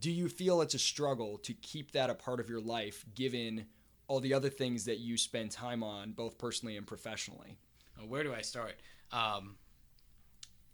[0.00, 3.66] do you feel it's a struggle to keep that a part of your life given
[4.08, 7.56] all the other things that you spend time on both personally and professionally?
[7.98, 8.74] Well, where do i start?
[9.12, 9.56] Um,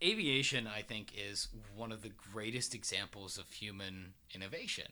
[0.01, 4.85] aviation i think is one of the greatest examples of human innovation.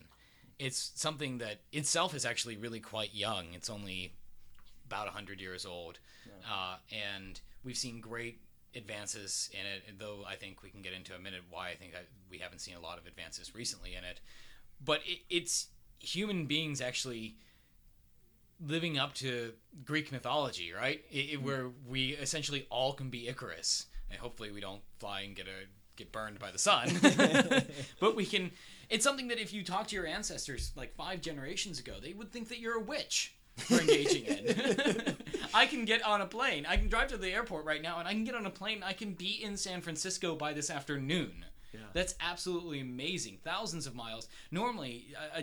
[0.60, 3.54] It's something that itself is actually really quite young.
[3.54, 4.14] It's only
[4.86, 6.00] about 100 years old.
[6.26, 6.52] Yeah.
[6.52, 8.42] uh, and we've seen great
[8.76, 11.94] advances in it, though I think we can get into a minute why I think
[11.96, 14.20] I, we haven't seen a lot of advances recently in it.
[14.84, 15.68] But it, it's
[16.00, 17.38] human beings actually
[18.60, 19.54] living up to
[19.84, 21.04] Greek mythology, right?
[21.12, 21.46] It, it, mm-hmm.
[21.46, 25.68] where we essentially all can be Icarus, and hopefully we don't fly and get a
[25.96, 26.90] get burned by the sun.
[28.00, 28.52] but we can.
[28.90, 32.32] It's something that if you talk to your ancestors like five generations ago, they would
[32.32, 35.16] think that you're a witch for engaging in.
[35.54, 36.66] I can get on a plane.
[36.68, 38.84] I can drive to the airport right now, and I can get on a plane.
[38.84, 41.46] I can be in San Francisco by this afternoon.
[41.74, 41.82] Yeah.
[41.94, 43.40] That's absolutely amazing.
[43.44, 44.28] Thousands of miles.
[44.52, 45.42] Normally, uh,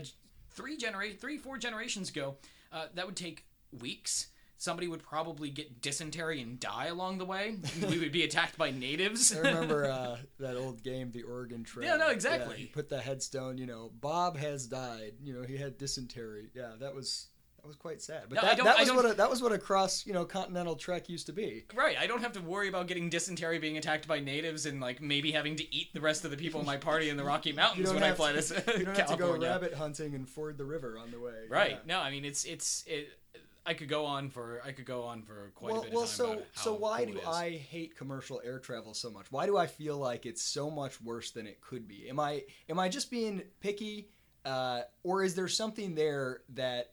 [0.50, 2.37] three generation, three four generations ago,
[2.72, 3.44] uh, that would take
[3.81, 4.29] weeks.
[4.57, 7.57] Somebody would probably get dysentery and die along the way.
[7.88, 9.35] we would be attacked by natives.
[9.37, 11.87] I remember uh, that old game, the Oregon Trail.
[11.87, 12.62] Yeah, no, exactly.
[12.62, 13.59] Yeah, put the headstone.
[13.59, 15.14] You know, Bob has died.
[15.22, 16.50] You know, he had dysentery.
[16.55, 17.29] Yeah, that was
[17.64, 18.24] that was quite sad.
[18.29, 20.77] But no, that, that was what a, that was what a cross you know continental
[20.77, 21.64] trek used to be.
[21.74, 21.96] Right.
[21.98, 25.33] I don't have to worry about getting dysentery, being attacked by natives, and like maybe
[25.33, 27.90] having to eat the rest of the people in my party in the Rocky Mountains
[27.90, 29.09] when I fly to, to You don't California.
[29.09, 31.46] have to go rabbit hunting and ford the river on the way.
[31.48, 31.70] Right.
[31.70, 31.79] Yeah.
[31.87, 33.09] No, I mean it's it's it.
[33.64, 35.94] I could go on for I could go on for quite well, a bit.
[35.94, 39.33] Well, so so why cool do I hate commercial air travel so much?
[39.33, 42.11] Why do I feel like it's so much worse than it could be?
[42.11, 44.11] Am I am I just being picky,
[44.44, 46.90] uh, or is there something there that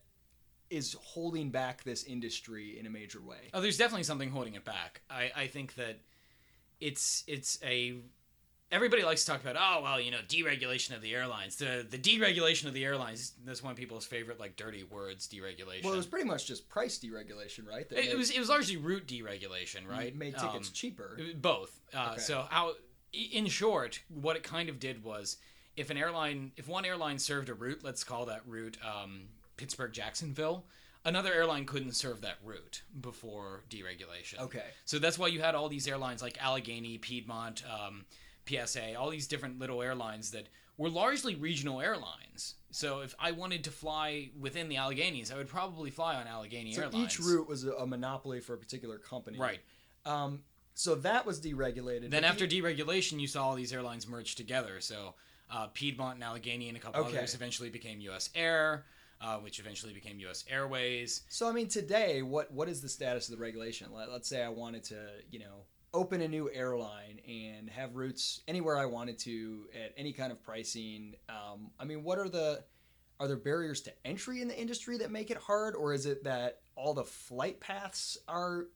[0.72, 3.50] is holding back this industry in a major way.
[3.54, 5.02] Oh, there's definitely something holding it back.
[5.10, 6.00] I, I think that
[6.80, 7.98] it's it's a
[8.72, 11.98] everybody likes to talk about oh well you know deregulation of the airlines the the
[11.98, 15.98] deregulation of the airlines that's one of people's favorite like dirty words deregulation well it
[15.98, 19.88] was pretty much just price deregulation right it, it, was it was largely route deregulation
[19.88, 22.22] right made tickets um, cheaper both uh, okay.
[22.22, 22.72] so how
[23.14, 25.38] in short what it kind of did was
[25.76, 29.24] if an airline if one airline served a route let's call that route um,
[29.62, 30.66] Pittsburgh Jacksonville,
[31.06, 34.40] another airline couldn't serve that route before deregulation.
[34.40, 34.64] Okay.
[34.86, 38.06] So that's why you had all these airlines like Allegheny, Piedmont, um,
[38.50, 40.48] PSA, all these different little airlines that
[40.78, 42.56] were largely regional airlines.
[42.72, 46.74] So if I wanted to fly within the Alleghenies, I would probably fly on Allegheny
[46.74, 47.14] so Airlines.
[47.14, 49.38] Each route was a monopoly for a particular company.
[49.38, 49.60] Right.
[50.08, 50.42] Um,
[50.74, 52.10] So that was deregulated.
[52.10, 54.82] Then after deregulation, you saw all these airlines merge together.
[54.82, 55.14] So
[55.52, 57.18] uh, Piedmont and Allegheny and a couple Okay.
[57.20, 58.32] others eventually became U.S.
[58.34, 58.86] Air,
[59.22, 60.44] uh, which eventually became U.S.
[60.50, 61.22] Airways.
[61.30, 63.88] So I mean, today, what what is the status of the regulation?
[63.94, 64.98] Let, let's say I wanted to,
[65.30, 70.14] you know, open a new airline and have routes anywhere I wanted to at any
[70.14, 71.16] kind of pricing.
[71.30, 72.64] Um, I mean, what are the
[73.20, 76.24] are there barriers to entry in the industry that make it hard, or is it
[76.24, 78.68] that all the flight paths are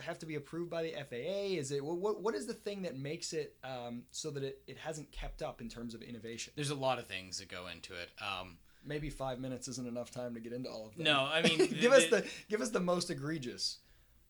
[0.00, 1.58] have to be approved by the FAA?
[1.58, 4.78] Is it what what is the thing that makes it um, so that it, it
[4.78, 6.52] hasn't kept up in terms of innovation?
[6.56, 8.10] There's a lot of things that go into it.
[8.20, 11.04] Um, Maybe five minutes isn't enough time to get into all of them.
[11.04, 13.78] no, I mean, give us the give us the most egregious.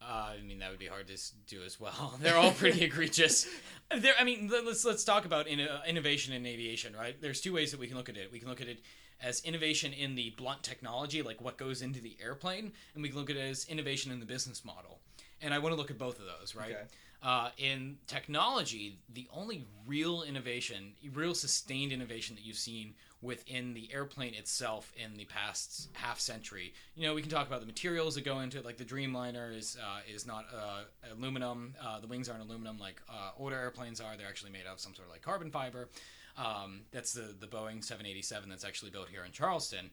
[0.00, 2.14] Uh, I mean, that would be hard to do as well.
[2.20, 3.46] They're all pretty egregious.
[3.96, 7.14] There, I mean, let- let's let's talk about in, innovation in aviation, right?
[7.20, 8.32] There's two ways that we can look at it.
[8.32, 8.80] We can look at it
[9.22, 13.18] as innovation in the blunt technology, like what goes into the airplane, and we can
[13.18, 15.00] look at it as innovation in the business model.
[15.42, 16.70] And I want to look at both of those, right?
[16.72, 16.82] Okay.
[17.22, 23.88] Uh, in technology, the only real innovation, real sustained innovation that you've seen within the
[23.92, 28.16] airplane itself in the past half century, you know, we can talk about the materials
[28.16, 28.64] that go into it.
[28.64, 30.82] Like the Dreamliner is uh, is not uh,
[31.12, 31.74] aluminum.
[31.80, 34.16] Uh, the wings aren't aluminum like uh, older airplanes are.
[34.16, 35.88] They're actually made of some sort of like carbon fiber.
[36.36, 39.90] Um, that's the the Boeing 787 that's actually built here in Charleston.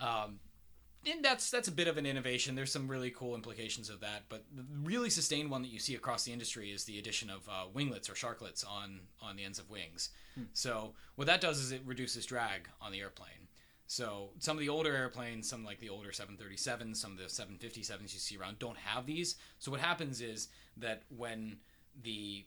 [0.00, 0.40] Um,
[1.10, 2.54] and that's that's a bit of an innovation.
[2.54, 5.94] There's some really cool implications of that, but the really sustained one that you see
[5.94, 9.58] across the industry is the addition of uh, winglets or sharklets on on the ends
[9.58, 10.10] of wings.
[10.54, 13.48] So what that does is it reduces drag on the airplane.
[13.86, 18.00] So some of the older airplanes, some like the older 737s, some of the 757s
[18.00, 19.36] you see around don't have these.
[19.58, 21.58] So what happens is that when
[22.02, 22.46] the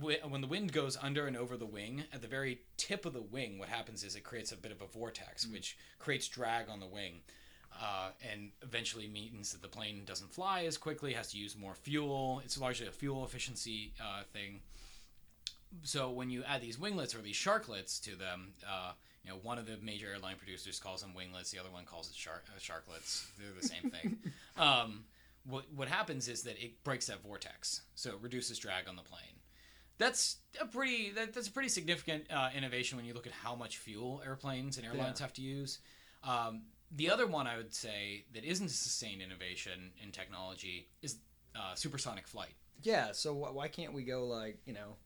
[0.00, 3.20] when the wind goes under and over the wing, at the very tip of the
[3.20, 6.80] wing, what happens is it creates a bit of a vortex, which creates drag on
[6.80, 7.20] the wing,
[7.80, 11.74] uh, and eventually means that the plane doesn't fly as quickly, has to use more
[11.74, 12.40] fuel.
[12.44, 14.60] It's largely a fuel efficiency uh, thing.
[15.82, 18.92] So when you add these winglets or these sharklets to them, uh,
[19.24, 22.08] you know, one of the major airline producers calls them winglets, the other one calls
[22.08, 23.26] it shark uh, sharklets.
[23.38, 24.18] They're the same thing.
[24.56, 25.04] um,
[25.46, 29.02] what what happens is that it breaks that vortex, so it reduces drag on the
[29.02, 29.40] plane.
[29.98, 33.54] That's a pretty that, that's a pretty significant uh, innovation when you look at how
[33.54, 35.24] much fuel airplanes and airlines Yeah.
[35.26, 35.80] have to use.
[36.22, 41.16] Um, the other one I would say that isn't a sustained innovation in technology is
[41.56, 44.96] uh, supersonic flight Yeah, so wh- why can't we go like you know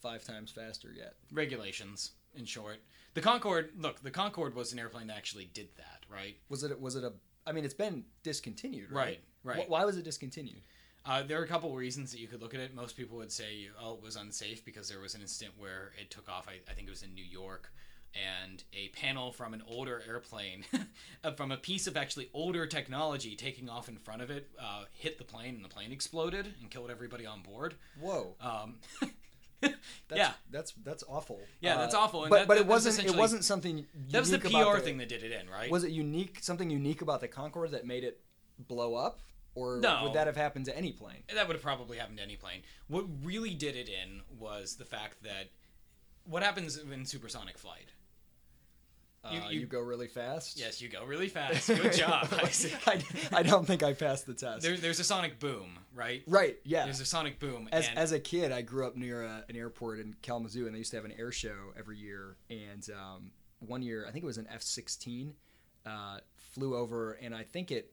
[0.00, 1.14] five times faster yet?
[1.32, 2.12] regulations.
[2.36, 2.76] In short,
[3.14, 3.70] the Concorde.
[3.76, 6.36] Look, the Concorde was an airplane that actually did that, right?
[6.48, 7.12] Was it was it a?
[7.44, 9.18] I mean, it's been discontinued, right?
[9.44, 9.66] Right, right.
[9.66, 10.60] Wh- Why was it discontinued?
[11.04, 12.72] Uh, there are a couple reasons that you could look at it.
[12.72, 16.08] Most people would say, oh, it was unsafe because there was an incident where it
[16.10, 16.46] took off.
[16.48, 17.72] I, I think it was in New York,
[18.14, 20.64] and a panel from an older airplane,
[21.24, 24.84] uh, from a piece of actually older technology taking off in front of it, uh,
[24.92, 27.74] hit the plane, and the plane exploded and killed everybody on board.
[28.00, 28.34] Whoa.
[28.40, 28.76] Um,
[29.62, 29.72] That's,
[30.18, 31.38] yeah, that's that's awful.
[31.60, 33.86] Yeah, that's Uh, awful, and But that- but that- it wasn't it wasn't something.
[34.08, 35.70] that was the PR thing that did it in, right?
[35.70, 36.38] Was it unique?
[36.42, 38.22] Something unique about the Concorde that made it
[38.58, 39.20] blow up,
[39.54, 40.04] or No.
[40.04, 41.24] would that have happened to any plane?
[41.34, 42.62] That would have probably happened to any plane.
[42.88, 45.50] What really did it in was the fact that
[46.24, 47.90] what happens in supersonic flight.
[49.22, 50.58] Uh, You- you, go really fast.
[50.58, 51.68] Yes, you go really fast.
[51.68, 52.28] Good job.
[52.86, 53.02] I,
[53.32, 54.62] I don't think I passed the test.
[54.62, 56.22] There, there's a sonic boom, right?
[56.26, 56.56] right.
[56.64, 56.84] Yeah.
[56.84, 57.68] There's a sonic boom.
[57.70, 60.74] As, and as a kid, I grew up near a, an airport in Kalamazoo, and
[60.74, 62.36] they used to have an air show every year.
[62.48, 65.34] And um, one year, I think it was an F 16,
[65.84, 67.92] uh, flew over, and I think it,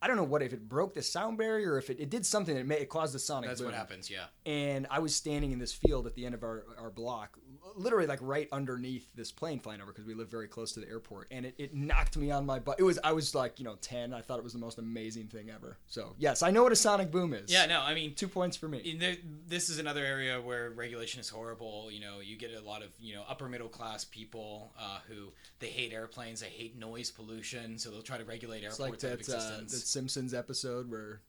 [0.00, 2.24] I don't know what, if it broke the sound barrier or if it, it did
[2.24, 3.70] something that made, it caused the sonic that's boom.
[3.70, 4.24] what happens, yeah.
[4.46, 7.38] And I was standing in this field at the end of our, our block,
[7.74, 10.88] literally like right underneath this plane flying over because we live very close to the
[10.88, 11.28] airport.
[11.30, 12.76] And it, it knocked me on my butt.
[12.78, 14.12] It was, I was like, you know, 10.
[14.12, 15.78] I thought it was the most amazing thing ever.
[15.86, 17.52] So, yes, I know what a sonic boom is.
[17.52, 18.96] Yeah, no, I mean, Two points for me.
[18.98, 21.90] there, this is another area where regulation is horrible.
[21.90, 25.32] You know, you get a lot of you know upper middle class people uh, who
[25.58, 29.04] they hate airplanes, they hate noise pollution, so they'll try to regulate It's like airports
[29.04, 29.70] out of that, uh, that.
[29.70, 31.20] Simpsons episode where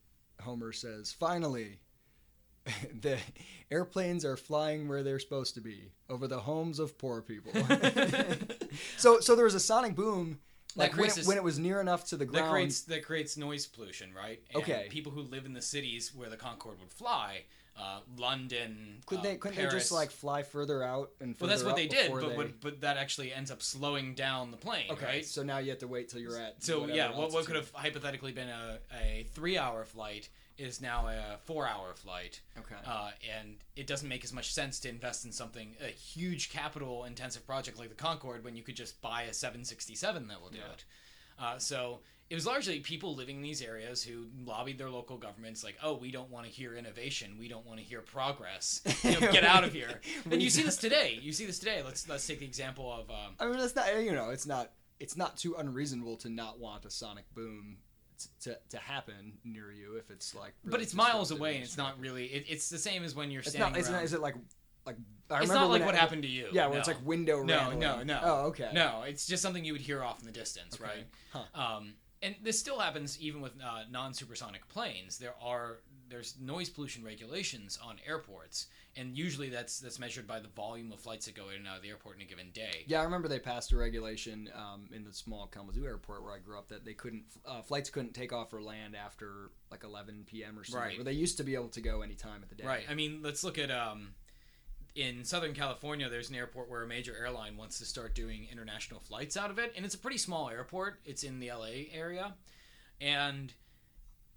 [0.41, 1.79] Homer says, "Finally,
[3.01, 3.17] the
[3.71, 7.51] airplanes are flying where they're supposed to be, over the homes of poor people."
[8.97, 10.39] so, so there was a sonic boom,
[10.75, 12.51] like when it, when it was near enough to the that ground.
[12.51, 14.41] creates that creates noise pollution, right?
[14.53, 14.87] And Okay.
[14.89, 17.43] People who live in the cities where the Concorde would fly,
[17.79, 19.35] uh, London, Couldn't uh, they?
[19.37, 19.73] Couldn't Paris.
[19.73, 21.35] they just like fly further out and?
[21.39, 24.51] Well, that's what they did, but, they- but but that actually ends up slowing down
[24.51, 25.25] the plane, okay, right?
[25.25, 26.63] so now you have to wait till you're at.
[26.63, 31.07] So yeah, what, what could have hypothetically been a, a three hour flight is now
[31.07, 32.41] a four hour flight.
[32.57, 32.73] Okay.
[32.85, 37.03] Uh, and it doesn't make as much sense to invest in something a huge capital
[37.05, 40.57] intensive project like the Concorde when you could just buy a 767 that will do
[40.57, 40.63] Yeah.
[40.73, 40.85] it.
[41.39, 41.99] Uh, so
[42.29, 45.95] it was largely people living in these areas who lobbied their local governments, like, "Oh,
[45.95, 47.37] we don't want to hear innovation.
[47.39, 48.81] We don't want to hear progress.
[49.03, 50.01] You know, get out of here."
[50.31, 51.17] And you see this today.
[51.21, 51.81] You see this today.
[51.83, 53.09] Let's let's take the example of.
[53.09, 56.59] Um, I mean, it's not you know, it's not it's not too unreasonable to not
[56.59, 57.77] want a sonic boom
[58.41, 60.53] to, to happen near you if it's like.
[60.65, 62.25] but it's miles away, and it's not really.
[62.25, 63.79] It, it's the same as when you're It's standing not.
[63.79, 63.97] It's around.
[63.97, 64.03] not.
[64.05, 64.35] Is it like
[64.85, 64.97] like?
[65.29, 66.47] I it's not like what it- happened to you.
[66.51, 66.79] Yeah, where no.
[66.79, 67.79] it's like window No, rattling.
[67.79, 68.19] no, no.
[68.23, 68.69] Oh, okay.
[68.73, 70.83] No, it's just something you would hear off in the distance, Okay.
[70.83, 71.05] right?
[71.53, 71.61] Huh.
[71.77, 75.17] Um, and this still happens even with uh, non-supersonic planes.
[75.17, 80.47] There are there's noise pollution regulations on airports, and usually that's that's measured by the
[80.47, 82.85] volume of flights that go in and out of the airport in a given day.
[82.87, 86.39] Yeah, I remember they passed a regulation um, in the small Kalamazoo airport where I
[86.39, 90.25] grew up that they couldn't uh, flights couldn't take off or land after like 11
[90.27, 90.57] p.m.
[90.57, 90.89] or something.
[90.89, 90.97] Right.
[90.97, 92.65] Where they used to be able to go any time of the day.
[92.65, 92.83] Right.
[92.89, 94.13] I mean, let's look at um,
[94.97, 96.09] in Southern California.
[96.09, 99.59] There's an airport where a major airline wants to start doing international flights out of
[99.59, 100.99] it, and it's a pretty small airport.
[101.05, 102.33] It's in the LA area,
[102.99, 103.53] and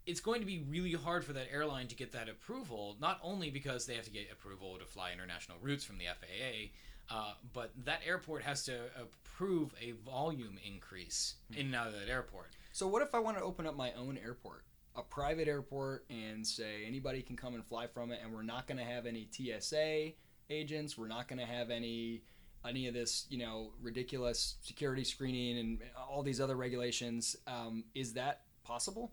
[0.07, 2.97] it's going to be really hard for that airline to get that approval.
[3.01, 6.71] Not only because they have to get approval to fly international routes from the FAA.
[7.13, 12.09] Uh, but that airport has to approve a volume increase in and out of that
[12.09, 12.51] airport.
[12.71, 14.63] So what if I want to open up my own airport,
[14.95, 18.69] a private airport, and say anybody can come and fly from it, and we're not
[18.69, 20.13] going to have any TSA
[20.51, 22.23] agents, we're not going to have any
[22.69, 25.79] any of this, you know, ridiculous security screening and
[26.11, 27.35] all these other regulations.
[27.47, 29.13] Um, is that possible?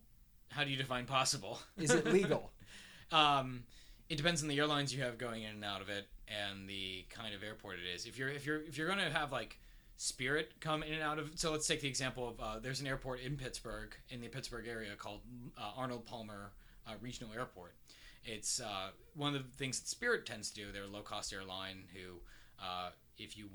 [0.49, 1.59] How do you define possible?
[1.77, 2.51] Is it legal?
[3.09, 3.63] Um,
[4.09, 7.05] it depends on the airlines you have going in and out of it, and the
[7.09, 8.05] kind of airport it is.
[8.05, 9.57] If you're if you're if you're going to have like
[9.95, 12.87] Spirit come in and out of, so let's take the example of uh, there's an
[12.87, 15.21] airport in Pittsburgh in the Pittsburgh area called
[15.57, 16.51] uh, Arnold Palmer
[16.85, 17.75] uh, Regional Airport.
[18.27, 20.71] It's uh, one of the things that Spirit tends to do.
[20.71, 22.19] They're a low cost airline who,
[22.61, 23.49] uh, if you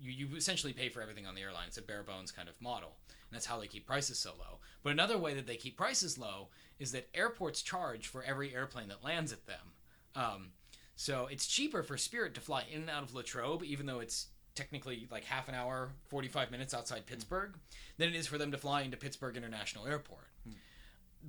[0.00, 1.68] you, you essentially pay for everything on the airline.
[1.68, 2.96] It's a bare bones kind of model.
[3.08, 4.58] And that's how they keep prices so low.
[4.82, 6.48] But another way that they keep prices low
[6.78, 9.72] is that airports charge for every airplane that lands at them.
[10.16, 10.48] Um,
[10.96, 14.28] so it's cheaper for Spirit to fly in and out of Latrobe, even though it's
[14.54, 17.54] technically like half an hour, 45 minutes outside Pittsburgh,
[17.98, 20.28] than it is for them to fly into Pittsburgh International Airport.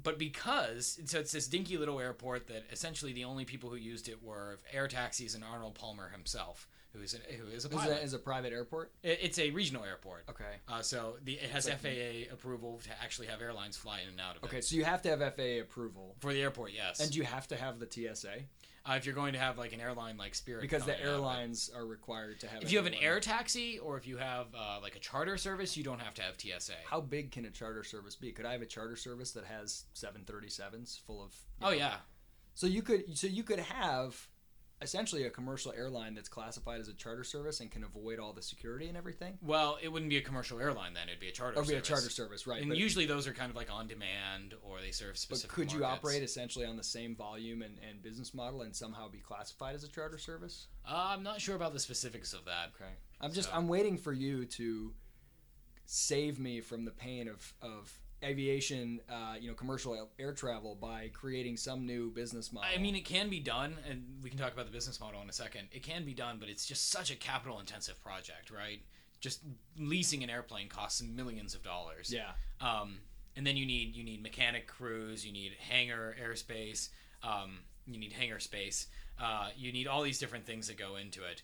[0.03, 4.09] But because so it's this dinky little airport that essentially the only people who used
[4.09, 7.73] it were air taxis and Arnold Palmer himself, who is a, who is a Is
[7.75, 7.89] pilot.
[7.89, 8.91] that is a private airport?
[9.03, 10.25] It- It's a regional airport.
[10.29, 10.43] Okay.
[10.67, 14.19] Uh, so the, it has like- FAA approval to actually have airlines fly in and
[14.21, 14.45] out of it.
[14.47, 16.99] Okay, so you have to have FAA approval, For the airport, yes.
[16.99, 18.33] and you have to have the TSA
[18.87, 21.11] uh, if you're going to have like an airline like Spirit, because the coming out
[21.13, 22.61] airlines are required to have.
[22.61, 25.75] If you have an air taxi or if you have uh, like a charter service,
[25.75, 26.73] you don't have to have TSA.
[26.87, 28.31] How big can a charter service be?
[28.31, 31.31] Could I have a charter service that has 737s full of?
[31.61, 31.95] you oh know- yeah,
[32.53, 34.27] So you could so you could have
[34.85, 38.41] essentially a commercial airline that's classified as a charter service and can avoid all the
[38.41, 39.37] security and everything.
[39.41, 41.59] well, it wouldn't be a commercial airline then; it'd be a charter.
[41.59, 41.87] Or be a service.
[41.89, 42.61] charter service, right?
[42.61, 45.49] And But, usually those are kind of like on demand or they serve specific.
[45.49, 49.09] but could you operate essentially on the same volume and, and business model and somehow
[49.09, 50.67] be classified as a charter service?
[50.87, 52.71] Uh, I'm not sure about the specifics of that.
[52.79, 52.91] Okay.
[53.19, 54.93] I'm just So- I'm waiting for you to
[55.85, 57.91] save me from the pain of of
[58.23, 62.69] aviation, uh, you know, commercial air travel by creating some new business model.
[62.73, 65.29] I mean, it can be done, and we can talk about the business model in
[65.29, 65.67] a second.
[65.71, 68.81] It can be done, but it's just such a capital intensive project, right?
[69.19, 69.41] Just
[69.77, 72.11] leasing an airplane costs millions of dollars.
[72.13, 72.31] yeah.
[72.61, 72.99] Um,
[73.37, 76.89] and then you need you need mechanic crews, you need hangar airspace,
[77.21, 78.87] um, you need hangar space,
[79.21, 81.41] uh, you need all these different things that go into it.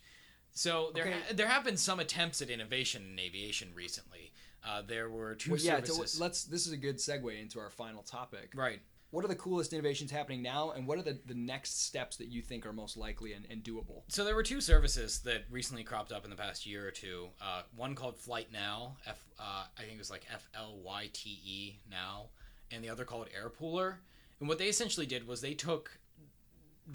[0.54, 1.12] So there Okay.
[1.12, 4.31] ha- there have been some attempts at innovation in aviation recently.
[4.64, 6.20] Uh, there were two Well, yeah, so services.
[6.20, 6.44] let's.
[6.44, 8.52] This is a good segue into our final topic.
[8.54, 8.80] right.
[9.10, 12.28] What are the coolest innovations happening now, and what are the, the next steps that
[12.28, 14.04] you think are most likely and, and doable?
[14.08, 17.28] So there were two services that recently cropped up in the past year or two.
[17.38, 21.28] Uh, one called Flytenow, F, uh, I think it was like F L Y T
[21.44, 22.30] E now,
[22.70, 23.96] and the other called AirPooler.
[24.40, 25.98] And what they essentially did was they took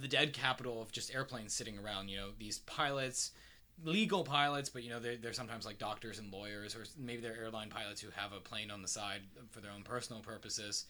[0.02, 2.08] the dead capital of just airplanes sitting around.
[2.10, 3.30] You know, these pilots,
[3.84, 7.38] legal pilots, but you know they're, they're sometimes like doctors and lawyers, or maybe they're
[7.38, 9.22] airline pilots who have a plane on the side
[9.52, 10.86] for their own personal purposes.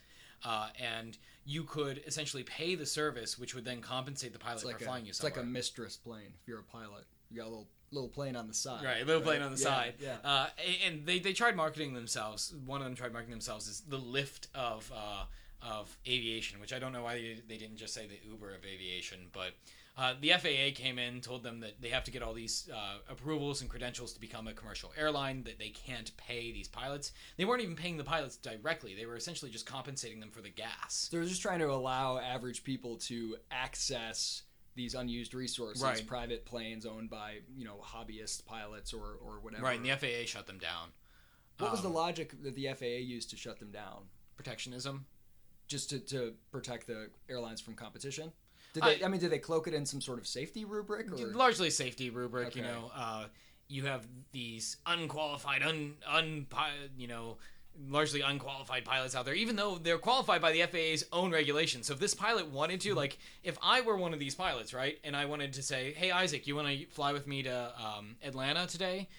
[0.46, 4.78] Uh, and you could essentially pay the service, which would then compensate the pilot like
[4.78, 5.30] for a, flying you Somewhere.
[5.32, 6.32] it's like a mistress plane.
[6.42, 8.84] If you're a pilot, you got a little little plane on the side.
[8.84, 9.94] Right, little plane on the Yeah, side.
[10.00, 10.18] Yeah.
[10.24, 10.48] Uh,
[10.86, 12.54] and they, they tried marketing themselves.
[12.66, 15.24] One of them tried marketing themselves as the Lyft of uh,
[15.62, 18.64] of aviation, which I don't know why they, they didn't just say the Uber of
[18.64, 19.28] aviation.
[19.34, 19.54] But
[19.98, 22.98] uh, the FAA came in, told them that they have to get all these uh,
[23.10, 25.44] approvals and credentials to become a commercial airline.
[25.44, 27.14] That they can't pay these pilots.
[27.38, 28.94] They weren't even paying the pilots directly.
[28.96, 31.10] They were essentially just compensating them for the gas.
[31.12, 34.44] They were just trying to allow average people to access
[34.76, 36.06] these unused resources, Right.
[36.06, 39.64] private planes owned by you know hobbyist pilots or or whatever.
[39.64, 40.90] Right, and the FAA shut them down.
[41.58, 44.10] What was the Um, logic that the FAA used to shut them down?
[44.36, 45.08] protectionism.
[45.68, 48.32] Just to, to protect the airlines from competition?
[48.78, 51.12] Did I- they, I, mean, did they cloak it in some sort of safety rubric?
[51.12, 51.18] Or?
[51.34, 52.56] largely safety rubric.
[52.56, 53.26] You know, uh,
[53.68, 56.46] you have these unqualified, un, un,
[56.98, 57.38] you know,
[57.90, 61.88] largely unqualified pilots out there, even though they're qualified by the FAA's own regulations.
[61.88, 62.90] So if this pilot wanted Mm-hmm.
[62.90, 65.94] to, like, if I were one of these pilots, right, and I wanted to say,
[65.94, 69.10] "Hey, Isaac, you want to fly with me to um, Atlanta today?"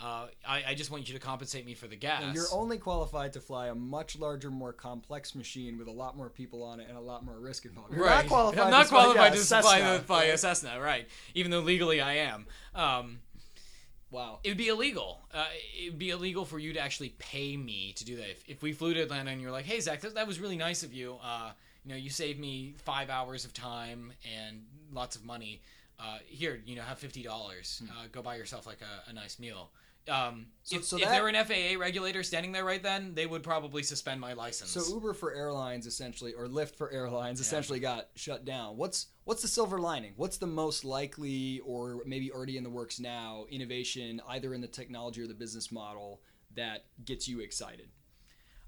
[0.00, 2.22] Uh, I, I just want you to compensate me for the gas.
[2.22, 6.16] And You're only qualified to fly a much larger, more complex machine with a lot
[6.16, 7.92] more people on it and a lot more risk involved.
[7.92, 8.22] You're right.
[8.22, 8.60] not qualified.
[8.60, 10.38] I'm not to qualified to fly, the, fly a right?
[10.38, 11.08] Cessna, right?
[11.34, 12.46] Even though legally I am.
[12.74, 13.18] Um,
[14.10, 14.38] Wow.
[14.42, 15.20] it would be illegal.
[15.34, 15.44] Uh,
[15.78, 18.30] it would be illegal for you to actually pay me to do that.
[18.30, 20.56] If, if we flew to Atlanta and you're like, "Hey Zak, that, that was really
[20.56, 21.18] nice of you.
[21.22, 21.50] Uh,
[21.84, 25.60] you know, you saved me five hours of time and lots of money.
[26.00, 27.82] Uh, here, you know, have fifty dollars.
[27.90, 29.70] Uh, go buy yourself like a, a nice meal."
[30.08, 33.14] Um, So- if, so if that- there were an FAA regulator standing there right then,
[33.14, 34.70] they would probably suspend my license.
[34.70, 38.76] So Uber for airlines essentially, or Lyft for airlines essentially got shut down.
[38.76, 40.14] What's what's the silver lining?
[40.16, 44.68] What's the most likely, or maybe already in the works now, innovation either in the
[44.68, 46.20] technology or the business model
[46.54, 47.90] that gets you excited?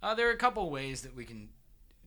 [0.03, 1.51] Uh, there are a couple ways that we can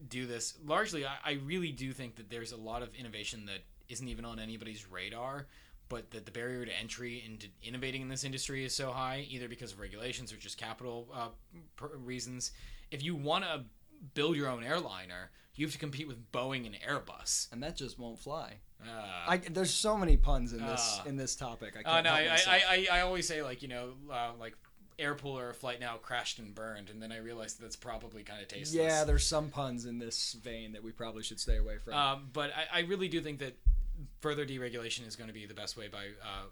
[0.07, 0.55] do this.
[0.65, 3.59] Largely, I, I really do think that there's a lot of innovation that
[3.89, 5.47] isn't even on anybody's radar,
[5.89, 9.47] but that the barrier to entry into innovating in this industry is so high, either
[9.47, 11.29] because of regulations or just capital uh,
[11.97, 12.51] reasons.
[12.91, 13.63] If you want to
[14.13, 17.51] build your own airliner, you have to compete with Boeing and Airbus.
[17.51, 18.55] And that just won't fly.
[18.81, 21.75] Uh, I, there's so many puns in this Uh, in this topic.
[21.77, 22.39] I Uh, can't no, I.
[22.47, 24.55] I, I, I always say like you know uh, like
[24.99, 28.73] Airpool or Flytenow crashed and burned, and then I realized that's probably kind of tasteless.
[28.75, 31.93] yeah, there's some puns in this vein that we probably should stay away from.
[31.93, 33.57] Um, but I, I really do think that
[34.22, 36.46] further deregulation is going to be the best way by uh,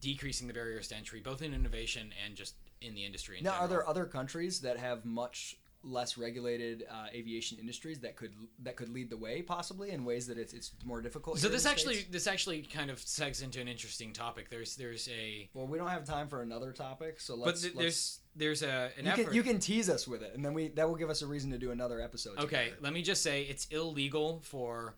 [0.00, 3.38] decreasing the barriers to entry, both in innovation and just in the industry.
[3.38, 5.56] In now, are there other countries that have much
[5.86, 10.26] less regulated uh, aviation industries that could that could lead the way, possibly in ways
[10.26, 11.38] that it's, it's more difficult?
[11.38, 12.10] So this actually States?
[12.10, 14.48] this actually kind of segs into an interesting topic.
[14.50, 17.62] There's there's a Well, we don't have time for another topic, so but let's.
[17.62, 19.24] th- let's there's there's a an you effort.
[19.26, 21.26] can you can tease us with it, and then we that will give us a
[21.26, 22.38] reason to do another episode.
[22.38, 22.76] Okay, together.
[22.80, 24.96] let me just say it's illegal for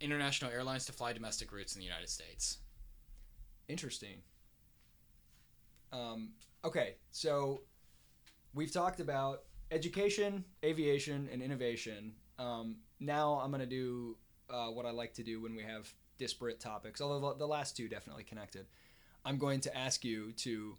[0.00, 2.58] international airlines to fly domestic routes in the United States.
[3.68, 4.22] Interesting.
[5.92, 6.30] Um,
[6.64, 7.62] okay, so
[8.54, 12.12] we've talked about education, aviation, and innovation.
[12.38, 14.16] Um, now I'm going to do
[14.48, 17.76] uh, what I like to do when we have disparate topics, although the- the last
[17.76, 18.66] two definitely connected.
[19.24, 20.76] I'm going to ask you to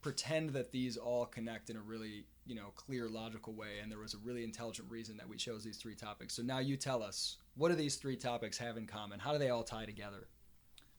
[0.00, 3.98] pretend that these all connect in a really you know clear logical way and there
[4.00, 7.02] was a really intelligent reason that we chose these three topics so now you tell
[7.02, 10.26] us what do these three topics have in common how do they all tie together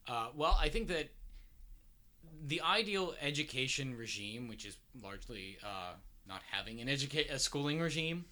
[0.07, 1.09] Uh, well, I think that
[2.47, 5.93] the ideal education regime, which is largely uh,
[6.27, 8.25] not having an educate a schooling regime,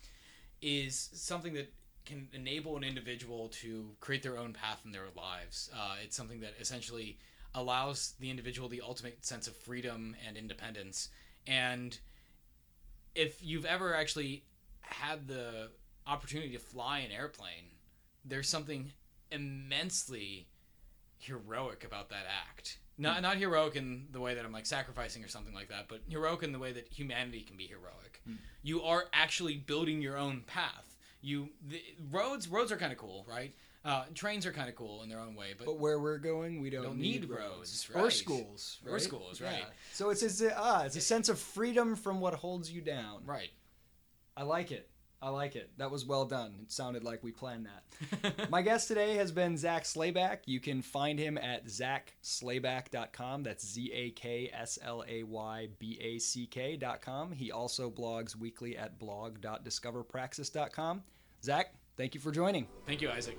[0.61, 1.71] is something that
[2.05, 5.69] can enable an individual to create their own path in their lives.
[5.75, 7.19] Uh, it's something that essentially
[7.53, 11.09] allows the individual the ultimate sense of freedom and independence.
[11.45, 11.97] And
[13.17, 14.43] if you've ever actually
[14.81, 15.69] had the
[16.05, 17.71] opportunity to fly an airplane,
[18.23, 18.91] there's something
[19.31, 20.47] immensely
[21.17, 22.77] heroic about that act.
[22.97, 23.23] Not hmm.
[23.23, 26.43] not heroic in the way that I'm like sacrificing or something like that, but heroic
[26.43, 28.21] in the way that humanity can be heroic.
[28.25, 28.35] Hmm.
[28.61, 30.95] You are actually building your own path.
[31.21, 33.53] You the, roads roads are kind of cool, right?
[33.85, 36.61] Uh, trains are kind of cool in their own way, but, But where we're going,
[36.61, 38.11] we don't, Don't need, need roads, roads, or right.
[38.13, 39.63] schools, Or schools, right.
[39.93, 43.21] So it's it's a, ah, it's a sense of freedom from what holds you down.
[43.25, 43.49] right.
[44.35, 44.89] I like it.
[45.19, 45.71] I like it.
[45.77, 46.53] That was well done.
[46.61, 48.49] It sounded like we planned that.
[48.51, 50.41] My guest today has been Zak Slayback.
[50.45, 53.41] You can find him at zakslayback.com.
[53.41, 57.31] That's Z A K S L A Y B A C K.com.
[57.31, 61.01] He also blogs weekly at blog.discoverpraxis.com.
[61.43, 62.67] Zak, thank you for joining.
[62.85, 63.37] Thank you, Isaac.